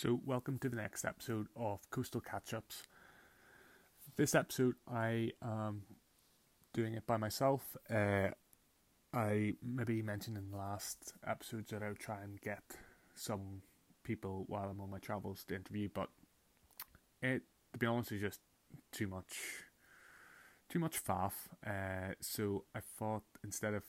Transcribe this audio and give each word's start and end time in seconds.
So, 0.00 0.20
welcome 0.24 0.60
to 0.60 0.68
the 0.68 0.76
next 0.76 1.04
episode 1.04 1.48
of 1.56 1.80
Coastal 1.90 2.20
Catch 2.20 2.54
Ups. 2.54 2.84
This 4.14 4.32
episode, 4.32 4.76
I 4.86 5.32
am 5.42 5.82
doing 6.72 6.94
it 6.94 7.04
by 7.04 7.16
myself. 7.16 7.76
Uh, 7.92 8.28
I 9.12 9.54
maybe 9.60 10.00
mentioned 10.02 10.36
in 10.36 10.52
the 10.52 10.56
last 10.56 11.14
episodes 11.26 11.72
that 11.72 11.82
I 11.82 11.88
would 11.88 11.98
try 11.98 12.22
and 12.22 12.40
get 12.40 12.62
some 13.16 13.62
people 14.04 14.44
while 14.46 14.68
I'm 14.70 14.80
on 14.80 14.88
my 14.88 15.00
travels 15.00 15.42
to 15.48 15.56
interview, 15.56 15.88
but 15.92 16.10
it, 17.20 17.42
to 17.72 17.78
be 17.80 17.86
honest, 17.86 18.12
is 18.12 18.20
just 18.20 18.40
too 18.92 19.08
much, 19.08 19.34
too 20.68 20.78
much 20.78 21.02
faff. 21.02 21.32
Uh, 21.66 22.14
so 22.20 22.66
I 22.72 22.78
thought 22.78 23.24
instead 23.42 23.74
of 23.74 23.82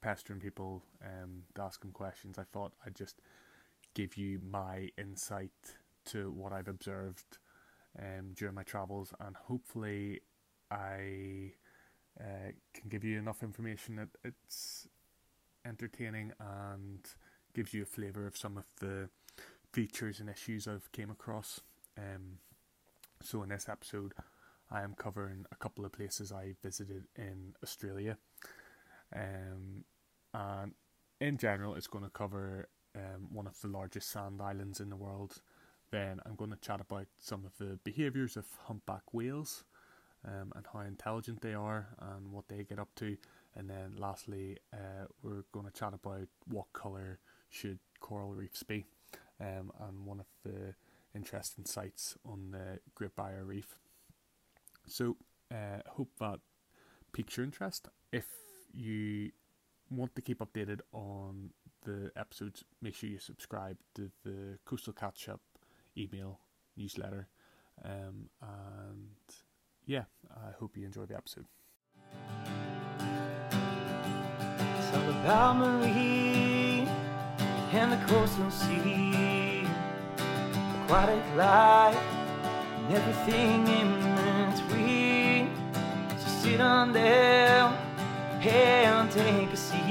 pestering 0.00 0.40
people 0.40 0.82
um, 1.04 1.42
to 1.56 1.60
ask 1.62 1.82
them 1.82 1.92
questions, 1.92 2.38
I 2.38 2.44
thought 2.44 2.72
I'd 2.86 2.96
just 2.96 3.20
give 3.96 4.18
you 4.18 4.38
my 4.46 4.90
insight 4.98 5.78
to 6.04 6.30
what 6.30 6.52
I've 6.52 6.68
observed 6.68 7.38
um, 7.98 8.34
during 8.34 8.54
my 8.54 8.62
travels, 8.62 9.14
and 9.20 9.34
hopefully, 9.34 10.20
I 10.70 11.52
uh, 12.20 12.52
can 12.74 12.90
give 12.90 13.04
you 13.04 13.18
enough 13.18 13.42
information 13.42 13.96
that 13.96 14.08
it's 14.22 14.86
entertaining 15.64 16.32
and 16.38 17.00
gives 17.54 17.72
you 17.72 17.82
a 17.82 17.86
flavour 17.86 18.26
of 18.26 18.36
some 18.36 18.58
of 18.58 18.66
the 18.80 19.08
features 19.72 20.20
and 20.20 20.28
issues 20.28 20.68
I've 20.68 20.92
came 20.92 21.10
across. 21.10 21.60
Um, 21.96 22.40
so 23.22 23.42
in 23.42 23.48
this 23.48 23.66
episode, 23.66 24.12
I 24.70 24.82
am 24.82 24.94
covering 24.94 25.46
a 25.50 25.56
couple 25.56 25.86
of 25.86 25.92
places 25.92 26.32
I 26.32 26.52
visited 26.62 27.04
in 27.16 27.54
Australia, 27.62 28.18
um, 29.14 29.84
and 30.34 30.72
in 31.18 31.38
general, 31.38 31.76
it's 31.76 31.86
going 31.86 32.04
to 32.04 32.10
cover 32.10 32.68
um, 32.96 33.28
one 33.32 33.46
of 33.46 33.60
the 33.60 33.68
largest 33.68 34.10
sand 34.10 34.40
islands 34.40 34.80
in 34.80 34.90
the 34.90 34.96
world. 34.96 35.40
Then 35.90 36.20
I'm 36.26 36.34
going 36.34 36.50
to 36.50 36.56
chat 36.56 36.80
about 36.80 37.06
some 37.18 37.44
of 37.44 37.52
the 37.58 37.78
behaviours 37.84 38.36
of 38.36 38.46
humpback 38.64 39.12
whales 39.12 39.64
um, 40.24 40.52
and 40.56 40.66
how 40.72 40.80
intelligent 40.80 41.42
they 41.42 41.54
are 41.54 41.88
and 42.00 42.32
what 42.32 42.48
they 42.48 42.64
get 42.64 42.78
up 42.78 42.94
to. 42.96 43.16
And 43.54 43.70
then 43.70 43.94
lastly, 43.96 44.58
uh, 44.72 45.06
we're 45.22 45.44
going 45.52 45.66
to 45.66 45.72
chat 45.72 45.94
about 45.94 46.28
what 46.46 46.72
colour 46.72 47.18
should 47.48 47.78
coral 48.00 48.34
reefs 48.34 48.62
be 48.62 48.84
um, 49.40 49.70
and 49.80 50.04
one 50.04 50.20
of 50.20 50.26
the 50.44 50.74
interesting 51.14 51.64
sites 51.64 52.16
on 52.24 52.50
the 52.50 52.80
Great 52.94 53.14
Barrier 53.16 53.44
Reef. 53.44 53.78
So, 54.86 55.16
uh, 55.50 55.80
hope 55.88 56.10
that 56.20 56.40
piques 57.12 57.36
your 57.36 57.44
interest. 57.44 57.88
If 58.12 58.26
you 58.72 59.30
want 59.90 60.14
to 60.16 60.22
keep 60.22 60.40
updated 60.40 60.80
on 60.92 61.50
the 61.86 62.10
episodes, 62.16 62.64
make 62.82 62.94
sure 62.94 63.08
you 63.08 63.18
subscribe 63.18 63.78
to 63.94 64.10
the 64.24 64.58
Coastal 64.64 64.92
Catch 64.92 65.28
Up 65.28 65.40
email 65.96 66.40
newsletter. 66.76 67.28
Um, 67.84 68.28
and 68.42 69.16
yeah, 69.86 70.04
I 70.30 70.50
hope 70.58 70.76
you 70.76 70.84
enjoy 70.84 71.06
the 71.06 71.16
episode. 71.16 71.46
It's 74.78 74.96
all 74.96 75.10
about 75.10 75.56
Marie 75.56 76.88
and 77.72 77.92
the 77.92 78.06
coastal 78.06 78.50
sea, 78.50 79.66
aquatic 80.82 81.24
life, 81.36 81.96
and 82.76 82.94
everything 82.94 83.66
in 83.68 83.88
between. 84.52 85.50
So 86.18 86.28
sit 86.42 86.60
on 86.60 86.92
down 86.92 87.78
and 88.42 89.10
take 89.10 89.52
a 89.52 89.56
seat. 89.56 89.85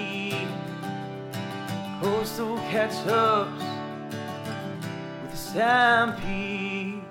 Coastal 2.05 2.57
catch 2.69 3.07
ups 3.07 3.63
with 5.23 5.31
the 5.31 5.35
Stampede. 5.35 7.01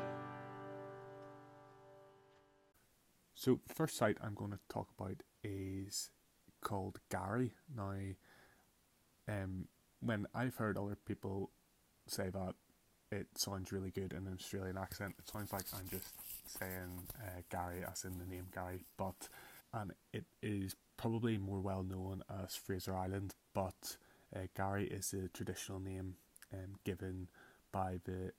So, 3.35 3.59
first 3.75 3.97
site 3.97 4.19
I'm 4.23 4.35
going 4.35 4.53
to 4.53 4.61
talk 4.69 4.91
about 4.97 5.25
is 5.43 6.11
called 6.63 7.01
K'Gari. 7.11 7.51
Now, 7.77 7.97
um, 9.27 9.67
when 9.99 10.29
I've 10.33 10.55
heard 10.55 10.79
other 10.79 10.97
people 11.05 11.51
say 12.07 12.31
that 12.31 12.55
it 13.11 13.27
sounds 13.37 13.73
really 13.73 13.91
good 13.91 14.13
in 14.13 14.29
an 14.29 14.37
Australian 14.39 14.79
accent, 14.79 15.17
it 15.19 15.29
sounds 15.29 15.53
like 15.53 15.65
I'm 15.75 15.89
just 15.91 16.15
saying 16.47 17.09
uh, 17.21 17.41
Gary 17.51 17.83
as 17.85 18.05
in 18.05 18.21
the 18.21 18.27
name 18.27 18.47
Gary, 18.55 18.85
but 18.97 19.29
and 19.73 19.93
it 20.13 20.27
is 20.41 20.77
probably 20.97 21.37
more 21.37 21.59
well 21.59 21.83
known 21.83 22.23
as 22.45 22.55
Fraser 22.55 22.97
Island, 22.97 23.35
but 23.53 23.97
uh, 24.35 24.47
K'Gari 24.57 24.87
is 24.87 25.11
the 25.11 25.29
traditional 25.29 25.81
name 25.81 26.17
um, 26.53 26.77
given 26.85 27.29
by 27.73 28.01
the 28.05 28.33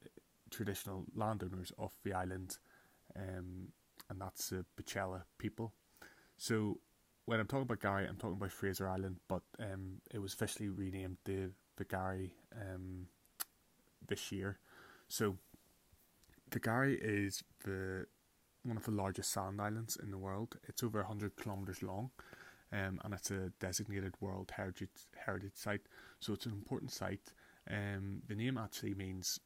traditional 0.49 1.05
landowners 1.15 1.71
of 1.77 1.91
the 2.03 2.13
island, 2.13 2.57
um, 3.15 3.69
and 4.09 4.21
that's 4.21 4.49
the 4.49 4.65
Butchulla 4.77 5.23
people. 5.37 5.73
So 6.37 6.79
when 7.25 7.39
I'm 7.39 7.47
talking 7.47 7.63
about 7.63 7.79
K'Gari, 7.79 8.07
I'm 8.07 8.17
talking 8.17 8.37
about 8.37 8.51
Fraser 8.51 8.87
Island, 8.87 9.17
but 9.27 9.41
um, 9.59 10.01
it 10.13 10.19
was 10.19 10.33
officially 10.33 10.69
renamed 10.69 11.17
the 11.25 11.51
the 11.77 11.85
K'Gari 11.85 12.31
um, 12.53 13.07
this 14.07 14.31
year. 14.31 14.59
So 15.07 15.37
the 16.51 16.59
K'Gari 16.59 16.97
is 17.01 17.43
the 17.63 18.05
one 18.63 18.77
of 18.77 18.85
the 18.85 18.91
largest 18.91 19.31
sand 19.31 19.61
islands 19.61 19.97
in 20.01 20.11
the 20.11 20.17
world. 20.17 20.57
It's 20.67 20.83
over 20.83 20.99
100 20.99 21.35
kilometers 21.35 21.83
long, 21.83 22.09
um, 22.71 22.99
and 23.03 23.13
it's 23.13 23.31
a 23.31 23.51
designated 23.59 24.13
World 24.19 24.51
Heritage 24.55 24.89
Heritage 25.25 25.55
Site. 25.55 25.87
So 26.19 26.33
it's 26.33 26.45
an 26.45 26.53
important 26.53 26.91
site. 26.91 27.33
Um, 27.69 28.21
the 28.27 28.35
name 28.35 28.57
actually 28.57 28.93
means 28.93 29.39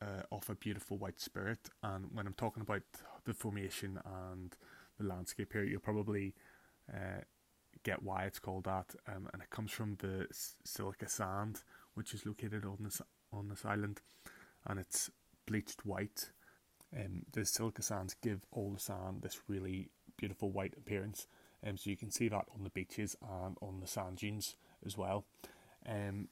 uh, 0.00 0.22
of 0.32 0.48
a 0.50 0.54
beautiful 0.54 0.98
white 0.98 1.20
spirit, 1.20 1.70
and 1.82 2.06
when 2.12 2.26
I'm 2.26 2.34
talking 2.34 2.62
about 2.62 2.82
the 3.24 3.34
formation 3.34 3.98
and 4.04 4.54
the 4.98 5.06
landscape 5.06 5.52
here, 5.52 5.64
you'll 5.64 5.80
probably 5.80 6.34
uh, 6.92 7.22
get 7.82 8.02
why 8.02 8.24
it's 8.24 8.38
called 8.38 8.64
that, 8.64 8.94
um, 9.08 9.28
and 9.32 9.42
it 9.42 9.50
comes 9.50 9.70
from 9.70 9.96
the 9.96 10.26
silica 10.64 11.08
sand, 11.08 11.62
which 11.94 12.14
is 12.14 12.26
located 12.26 12.64
on 12.64 12.78
this 12.80 13.00
on 13.32 13.48
this 13.48 13.64
island, 13.64 14.00
and 14.66 14.78
it's 14.78 15.10
bleached 15.46 15.84
white. 15.84 16.30
Um, 16.96 17.22
the 17.32 17.44
silica 17.44 17.82
sands 17.82 18.16
give 18.22 18.46
all 18.52 18.72
the 18.72 18.80
sand 18.80 19.22
this 19.22 19.40
really 19.48 19.90
beautiful 20.16 20.50
white 20.50 20.74
appearance, 20.76 21.26
um, 21.64 21.76
so 21.76 21.90
you 21.90 21.96
can 21.96 22.10
see 22.10 22.28
that 22.28 22.46
on 22.54 22.64
the 22.64 22.70
beaches 22.70 23.16
and 23.22 23.56
on 23.60 23.80
the 23.80 23.86
sand 23.86 24.18
dunes 24.18 24.56
as 24.84 24.96
well. 24.96 25.24
Um, 25.88 26.28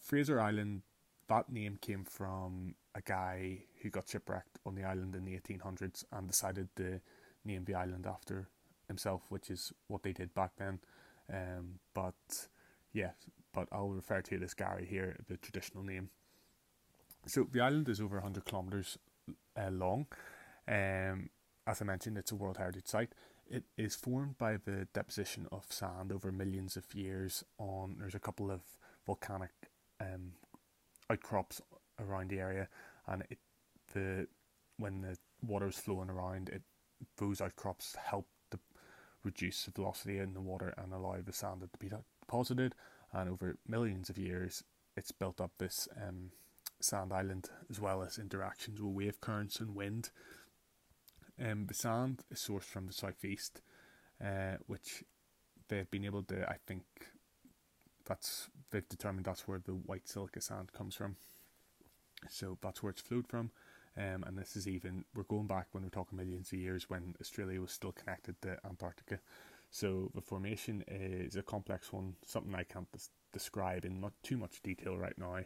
Fraser 0.00 0.40
Island, 0.40 0.82
that 1.28 1.50
name 1.50 1.78
came 1.80 2.04
from 2.04 2.74
a 2.94 3.00
guy 3.00 3.64
who 3.82 3.90
got 3.90 4.08
shipwrecked 4.08 4.58
on 4.66 4.74
the 4.74 4.84
island 4.84 5.14
in 5.14 5.24
the 5.24 5.38
1800s 5.38 6.04
and 6.12 6.28
decided 6.28 6.68
to 6.76 7.00
name 7.44 7.64
the 7.64 7.74
island 7.74 8.06
after 8.06 8.48
himself, 8.88 9.22
which 9.28 9.50
is 9.50 9.72
what 9.86 10.02
they 10.02 10.12
did 10.12 10.34
back 10.34 10.52
then. 10.58 10.80
Um, 11.32 11.78
but 11.94 12.48
yeah, 12.92 13.10
but 13.52 13.68
I'll 13.72 13.90
refer 13.90 14.20
to 14.20 14.34
it 14.34 14.42
as 14.42 14.54
K'Gari 14.54 14.86
here, 14.86 15.16
the 15.28 15.36
traditional 15.36 15.84
name. 15.84 16.10
So 17.26 17.46
the 17.50 17.60
island 17.60 17.88
is 17.88 18.00
over 18.00 18.16
100 18.16 18.44
kilometers 18.44 18.98
uh, 19.56 19.70
long. 19.70 20.06
Um, 20.66 21.30
as 21.66 21.80
I 21.80 21.84
mentioned, 21.84 22.18
it's 22.18 22.32
a 22.32 22.36
World 22.36 22.56
Heritage 22.56 22.86
Site. 22.86 23.12
It 23.50 23.64
is 23.76 23.96
formed 23.96 24.38
by 24.38 24.58
the 24.64 24.86
deposition 24.94 25.48
of 25.50 25.64
sand 25.70 26.12
over 26.12 26.30
millions 26.30 26.76
of 26.76 26.94
years. 26.94 27.44
On 27.58 27.96
there's 27.98 28.14
a 28.14 28.20
couple 28.20 28.48
of 28.50 28.60
volcanic 29.04 29.50
um, 30.00 30.34
outcrops 31.10 31.60
around 31.98 32.30
the 32.30 32.38
area, 32.38 32.68
and 33.08 33.24
it 33.28 33.38
the 33.92 34.28
when 34.78 35.00
the 35.02 35.18
water 35.44 35.66
is 35.66 35.78
flowing 35.78 36.10
around, 36.10 36.48
it 36.48 36.62
those 37.16 37.40
outcrops 37.40 37.96
help 37.96 38.28
to 38.52 38.60
reduce 39.24 39.64
the 39.64 39.72
velocity 39.72 40.18
in 40.18 40.32
the 40.32 40.40
water 40.40 40.72
and 40.78 40.92
allow 40.92 41.16
the 41.20 41.32
sand 41.32 41.60
to 41.60 41.78
be 41.78 41.90
deposited. 41.90 42.76
And 43.12 43.28
over 43.28 43.56
millions 43.66 44.08
of 44.08 44.16
years, 44.16 44.62
it's 44.96 45.10
built 45.10 45.40
up 45.40 45.50
this 45.58 45.88
um, 45.96 46.30
sand 46.80 47.12
island 47.12 47.50
as 47.68 47.80
well 47.80 48.02
as 48.02 48.16
interactions 48.16 48.80
with 48.80 48.94
wave 48.94 49.20
currents 49.20 49.58
and 49.58 49.74
wind. 49.74 50.10
Um, 51.42 51.66
the 51.66 51.74
sand 51.74 52.22
is 52.30 52.38
sourced 52.38 52.64
from 52.64 52.86
the 52.86 52.92
southeast, 52.92 53.62
uh, 54.22 54.56
which 54.66 55.04
they've 55.68 55.90
been 55.90 56.04
able 56.04 56.22
to, 56.24 56.48
I 56.48 56.56
think, 56.66 56.84
that's 58.04 58.48
they've 58.70 58.88
determined 58.88 59.24
that's 59.24 59.46
where 59.46 59.60
the 59.64 59.72
white 59.72 60.08
silica 60.08 60.40
sand 60.40 60.72
comes 60.72 60.94
from. 60.94 61.16
So 62.28 62.58
that's 62.60 62.82
where 62.82 62.90
it's 62.90 63.00
flowed 63.00 63.26
from. 63.26 63.50
Um, 63.96 64.24
and 64.26 64.38
this 64.38 64.56
is 64.56 64.68
even 64.68 65.04
we're 65.14 65.24
going 65.24 65.46
back 65.46 65.68
when 65.72 65.82
we're 65.82 65.90
talking 65.90 66.18
millions 66.18 66.52
of 66.52 66.58
years 66.58 66.88
when 66.88 67.14
Australia 67.20 67.60
was 67.60 67.72
still 67.72 67.92
connected 67.92 68.40
to 68.42 68.58
Antarctica. 68.64 69.20
So 69.70 70.10
the 70.14 70.20
formation 70.20 70.84
is 70.88 71.36
a 71.36 71.42
complex 71.42 71.92
one, 71.92 72.14
something 72.26 72.54
I 72.54 72.64
can't 72.64 72.90
des- 72.92 73.10
describe 73.32 73.84
in 73.84 74.00
not 74.00 74.12
too 74.22 74.36
much 74.36 74.62
detail 74.62 74.98
right 74.98 75.16
now. 75.16 75.40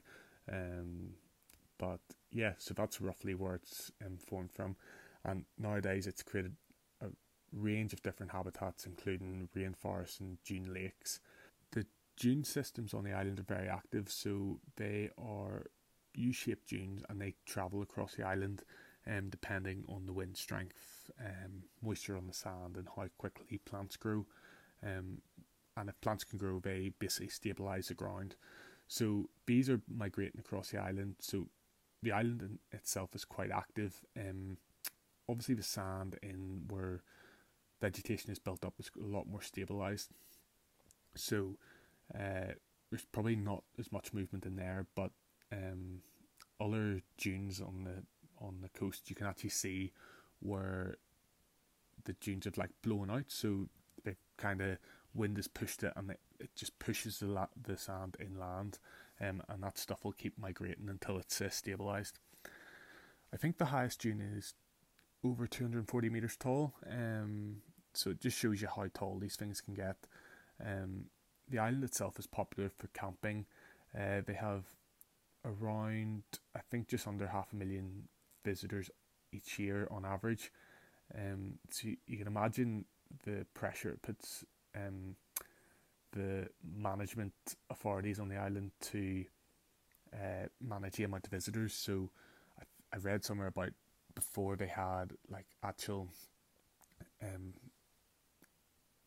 Um, 0.51 1.11
but 1.79 2.01
yeah, 2.31 2.53
so 2.59 2.75
that's 2.75 3.01
roughly 3.01 3.35
where 3.35 3.55
it's 3.55 3.91
um, 4.05 4.19
formed 4.19 4.53
from. 4.53 4.77
And 5.25 5.45
nowadays 5.59 6.07
it's 6.07 6.23
created 6.23 6.57
a 7.01 7.07
range 7.53 7.93
of 7.93 8.03
different 8.03 8.33
habitats, 8.33 8.87
including 8.87 9.49
rainforests 9.57 10.21
and 10.21 10.39
dune 10.45 10.73
lakes. 10.73 11.21
The 11.73 11.87
dune 12.17 12.45
systems 12.45 12.95
on 12.95 13.05
the 13.05 13.13
island 13.13 13.41
are 13.41 13.55
very 13.55 13.69
active, 13.69 14.11
so 14.11 14.61
they 14.77 15.11
are 15.19 15.67
U-shaped 16.15 16.69
dunes, 16.69 17.03
and 17.09 17.21
they 17.21 17.35
travel 17.47 17.83
across 17.83 18.15
the 18.15 18.25
island, 18.25 18.63
um, 19.07 19.31
depending 19.31 19.85
on 19.89 20.07
the 20.07 20.13
wind 20.13 20.37
strength, 20.37 21.11
um, 21.21 21.65
moisture 21.83 22.17
on 22.17 22.27
the 22.27 22.33
sand, 22.35 22.77
and 22.77 22.89
how 22.95 23.07
quickly 23.19 23.59
plants 23.59 23.97
grow. 23.97 24.27
Um, 24.83 25.23
and 25.77 25.89
if 25.89 26.01
plants 26.01 26.25
can 26.25 26.39
grow, 26.39 26.61
they 26.61 26.93
basically 26.99 27.29
stabilize 27.29 27.89
the 27.89 27.95
ground. 27.95 28.37
So 28.87 29.31
bees 29.47 29.69
are 29.69 29.81
migrating 29.89 30.41
across 30.41 30.71
the 30.71 30.79
island. 30.79 31.17
So 31.21 31.49
the 32.03 32.13
island 32.13 32.59
itself 32.71 33.15
is 33.15 33.25
quite 33.25 33.51
active. 33.51 34.05
Um, 34.17 34.59
obviously, 35.29 35.55
the 35.55 35.63
sand 35.63 36.19
in 36.23 36.63
where 36.69 37.03
vegetation 37.81 38.31
is 38.31 38.39
built 38.39 38.65
up 38.65 38.75
is 38.79 38.91
a 38.99 39.05
lot 39.05 39.27
more 39.27 39.43
stabilized. 39.43 40.11
So 41.15 41.57
uh, 42.15 42.55
there's 42.91 43.05
probably 43.13 43.37
not 43.37 43.63
as 43.79 43.93
much 43.93 44.13
movement 44.13 44.47
in 44.47 44.57
there, 44.57 44.87
but 44.95 45.11
um, 45.53 46.01
other 46.61 47.03
dunes 47.19 47.61
on 47.61 47.85
the 47.85 48.03
on 48.45 48.61
the 48.63 48.69
coast 48.69 49.09
you 49.09 49.17
can 49.17 49.27
actually 49.27 49.51
see 49.51 49.93
where 50.41 50.97
the 52.05 52.15
dunes 52.15 52.45
have 52.45 52.59
like 52.59 52.71
blown 52.83 53.11
out. 53.11 53.25
So 53.29 53.69
they 54.05 54.17
kind 54.37 54.61
of 54.61 54.79
wind 55.15 55.37
has 55.37 55.49
pushed 55.49 55.83
it 55.83 55.93
and 55.97 56.11
it, 56.11 56.21
it 56.41 56.51
just 56.57 56.79
pushes 56.79 57.19
the 57.19 57.27
la- 57.27 57.47
the 57.61 57.77
sand 57.77 58.17
inland, 58.21 58.79
um, 59.21 59.43
and 59.49 59.63
that 59.63 59.79
stuff 59.79 60.05
will 60.05 60.13
keep 60.13 60.39
migrating 60.39 60.89
until 60.89 61.19
it's 61.19 61.41
uh, 61.41 61.49
stabilized. 61.49 62.19
I 63.33 63.37
think 63.37 63.59
the 63.59 63.67
highest 63.67 64.01
dune 64.01 64.21
is 64.21 64.55
over 65.25 65.47
240 65.47 66.11
meters 66.11 66.37
tall, 66.37 66.75
um, 66.91 67.57
so 67.93 68.11
it 68.11 68.21
just 68.21 68.39
shows 68.39 68.61
you 68.61 68.69
how 68.69 68.87
tall 68.93 69.19
these 69.19 69.37
things 69.37 69.61
can 69.61 69.75
get. 69.75 69.97
Um, 70.65 71.07
the 71.49 71.59
island 71.59 71.85
itself 71.85 72.19
is 72.19 72.27
popular 72.27 72.71
for 72.71 72.89
camping. 72.89 73.47
Uh, 73.97 74.21
they 74.27 74.35
have 74.35 74.65
around, 75.45 76.23
I 76.55 76.61
think, 76.71 76.89
just 76.89 77.07
under 77.07 77.27
half 77.27 77.53
a 77.53 77.57
million 77.57 78.09
visitors 78.45 78.91
each 79.33 79.59
year 79.59 79.89
on 79.91 80.05
average. 80.05 80.53
Um, 81.15 81.59
so 81.71 81.89
you, 82.07 82.17
can 82.17 82.27
imagine 82.27 82.87
the 83.25 83.47
pressure 83.55 83.91
it 83.91 84.03
puts 84.03 84.45
um, 84.75 85.17
the 86.13 86.49
management 86.77 87.35
authorities 87.71 88.19
on 88.19 88.29
the 88.29 88.37
island 88.37 88.71
to 88.81 89.25
uh, 90.13 90.47
manage 90.61 90.95
the 90.95 91.05
amount 91.05 91.27
of 91.27 91.31
visitors. 91.31 91.75
So 91.75 92.11
I, 92.59 92.65
I 92.95 92.99
read 92.99 93.25
somewhere 93.25 93.49
about 93.49 93.71
before 94.15 94.57
they 94.57 94.67
had 94.67 95.13
like 95.31 95.47
actual 95.63 96.09
um, 97.23 97.55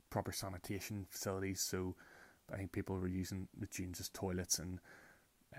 proper 0.09 0.31
sanitation 0.31 1.05
facilities. 1.09 1.61
So 1.61 1.95
I 2.51 2.57
think 2.57 2.71
people 2.71 2.97
were 2.97 3.07
using 3.07 3.47
the 3.57 3.67
dunes 3.67 3.99
as 3.99 4.09
toilets, 4.09 4.59
and 4.59 4.79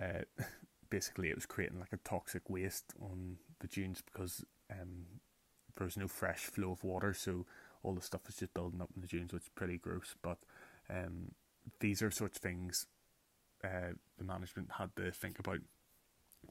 uh, 0.01 0.23
basically 0.91 1.29
it 1.29 1.35
was 1.35 1.47
creating 1.47 1.81
like 1.81 1.93
a 1.93 2.09
toxic 2.09 2.49
waste 2.49 2.95
on 3.01 3.37
the 3.61 3.69
dunes 3.69 4.03
because 4.13 4.45
um, 4.71 5.07
there 5.77 5.85
was 5.85 5.97
no 5.97 6.09
fresh 6.09 6.41
flow 6.41 6.73
of 6.73 6.85
water. 6.85 7.13
So 7.13 7.47
all 7.83 7.95
the 7.95 8.01
stuff 8.01 8.29
is 8.29 8.37
just 8.37 8.55
building 8.55 8.83
up 8.83 8.91
in 8.95 9.03
the 9.03 9.09
dunes, 9.09 9.33
which 9.33 9.45
is 9.45 9.51
pretty 9.55 9.79
gross. 9.79 10.15
But 10.23 10.39
um, 10.91 11.33
these 11.81 12.03
are 12.03 12.11
sorts 12.11 12.39
of 12.39 12.43
things 12.43 12.87
uh, 13.65 13.93
the 14.17 14.25
management 14.25 14.69
had 14.79 14.95
to 14.97 15.11
think 15.11 15.39
about 15.39 15.59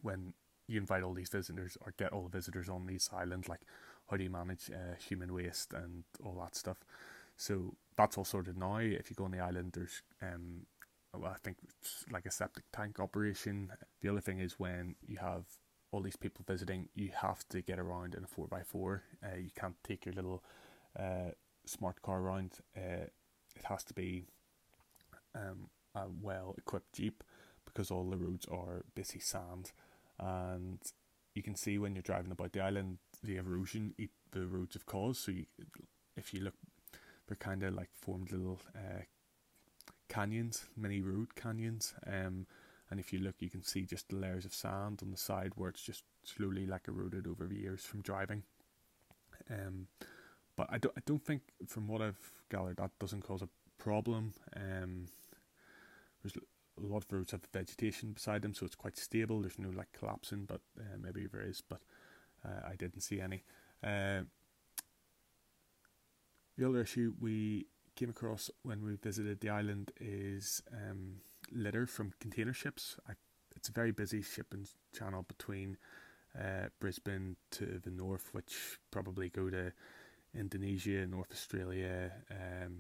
when 0.02 0.34
you 0.68 0.80
invite 0.80 1.04
all 1.04 1.14
these 1.14 1.30
visitors 1.30 1.78
or 1.82 1.94
get 1.98 2.14
all 2.14 2.24
the 2.24 2.38
visitors 2.38 2.70
on 2.70 2.86
these 2.86 3.10
islands. 3.14 3.48
Like, 3.48 3.62
how 4.10 4.18
do 4.18 4.24
you 4.24 4.30
manage 4.30 4.70
uh, 4.72 4.96
human 4.98 5.34
waste 5.34 5.74
and 5.74 6.04
all 6.24 6.38
that 6.42 6.56
stuff? 6.56 6.78
So 7.36 7.76
that's 7.96 8.18
all 8.18 8.26
sorted 8.26 8.58
now. 8.58 8.78
If 8.78 9.10
you 9.10 9.16
go 9.16 9.26
on 9.26 9.32
the 9.32 9.40
island, 9.40 9.74
there's 9.74 10.02
um, 10.22 10.66
well, 11.14 11.32
I 11.32 11.38
think 11.44 11.58
it's 11.80 12.06
like 12.12 12.26
a 12.26 12.32
septic 12.32 12.66
tank 12.72 13.00
operation. 13.00 13.72
The 14.02 14.10
other 14.10 14.22
thing 14.22 14.40
is 14.40 14.60
when 14.60 14.96
you 15.06 15.18
have 15.18 15.46
all 15.92 16.02
these 16.02 16.16
people 16.16 16.44
visiting, 16.48 16.90
you 16.96 17.12
have 17.22 17.48
to 17.50 17.62
get 17.62 17.80
around 17.80 18.14
in 18.14 18.24
a 18.24 18.28
four 18.28 18.48
x 18.54 18.68
four. 18.68 19.04
Uh, 19.24 19.38
you 19.38 19.52
can't 19.56 19.76
take 19.84 20.06
your 20.06 20.16
little 20.16 20.44
uh, 21.00 21.32
smart 21.66 22.02
car 22.02 22.20
around. 22.20 22.54
Uh, 22.76 23.06
it 23.56 23.66
has 23.66 23.84
to 23.86 23.94
be 23.94 24.26
um, 25.36 25.70
a 25.96 26.06
well 26.22 26.56
equipped 26.58 26.94
Jeep 26.94 27.24
because 27.66 27.92
all 27.92 28.10
the 28.10 28.18
roads 28.18 28.46
are 28.52 28.84
busy 28.96 29.20
sand. 29.20 29.72
And 30.20 30.80
you 31.36 31.44
can 31.44 31.56
see 31.56 31.78
when 31.78 31.96
you're 31.96 32.02
driving 32.02 32.32
about 32.32 32.54
the 32.54 32.62
island 32.62 32.98
the 33.24 33.38
erosion 33.38 33.94
the 34.32 34.46
roads 34.46 34.74
have 34.74 34.86
caused. 34.86 35.22
So 35.22 35.32
you, 35.32 35.46
if 36.16 36.34
you 36.34 36.42
look, 36.42 36.56
they're 37.28 37.38
kind 37.38 37.64
of 37.64 37.74
like 37.74 37.90
formed 37.94 38.32
little 38.32 38.60
uh, 38.76 39.04
canyons, 40.10 40.66
mini 40.76 41.02
road 41.02 41.36
canyons. 41.36 41.94
Um, 42.06 42.48
and 42.90 43.00
if 43.00 43.12
you 43.12 43.20
look, 43.20 43.36
you 43.40 43.50
can 43.50 43.64
see 43.64 43.86
just 43.86 44.10
the 44.10 44.16
layers 44.16 44.46
of 44.46 44.54
sand 44.54 45.02
on 45.04 45.12
the 45.12 45.18
side 45.18 45.54
where 45.56 45.70
it's 45.70 45.82
just 45.82 46.04
slowly 46.24 46.66
like 46.66 46.88
eroded 46.88 47.28
over 47.28 47.46
the 47.46 47.58
years 47.58 47.84
from 47.84 48.02
driving. 48.02 48.44
Um, 49.50 49.88
but 50.56 50.68
I 50.70 50.78
don't, 50.78 50.94
I 50.98 51.02
don't 51.06 51.24
think, 51.24 51.42
from 51.68 51.88
what 51.88 52.02
I've 52.02 52.32
gathered, 52.50 52.78
that 52.78 52.92
doesn't 53.00 53.22
cause 53.22 53.42
a 53.42 53.50
problem. 53.78 54.34
Um, 54.56 55.08
there's 56.24 56.36
a 56.78 56.86
lot 56.86 57.04
of 57.04 57.12
roads 57.12 57.32
have 57.32 57.42
vegetation 57.54 58.12
beside 58.12 58.42
them, 58.42 58.54
so 58.54 58.66
it's 58.66 58.76
quite 58.76 58.98
stable. 58.98 59.42
There's 59.42 59.60
no 59.60 59.70
like 59.70 59.92
collapsing, 59.98 60.46
but 60.46 60.62
uh, 60.80 60.98
maybe 61.02 61.28
there 61.28 61.42
is, 61.42 61.62
but 61.62 61.82
uh, 62.46 62.68
I 62.68 62.76
didn't 62.76 63.02
see 63.02 63.20
any. 63.20 63.44
Uh, 63.84 64.22
the 66.58 66.68
other 66.68 66.82
issue 66.82 67.14
we 67.20 67.68
came 67.96 68.10
across 68.10 68.50
when 68.64 68.84
we 68.84 68.96
visited 68.96 69.42
the 69.42 69.50
island 69.50 69.92
is 70.00 70.62
um, 70.72 71.18
litter 71.52 71.86
from 71.86 72.14
container 72.20 72.54
ships. 72.54 72.98
I, 73.08 73.14
it's 73.56 73.70
a 73.70 73.74
very 73.74 73.92
busy 73.92 74.22
shipping 74.22 74.68
channel 74.98 75.24
between 75.24 75.78
uh, 76.38 76.68
Brisbane 76.80 77.36
to 77.52 77.80
the 77.84 77.90
north, 77.92 78.30
which 78.34 78.80
probably 78.92 79.30
go 79.30 79.50
to 79.50 79.72
Indonesia, 80.36 81.06
North 81.08 81.32
Australia, 81.32 82.12
um, 82.32 82.78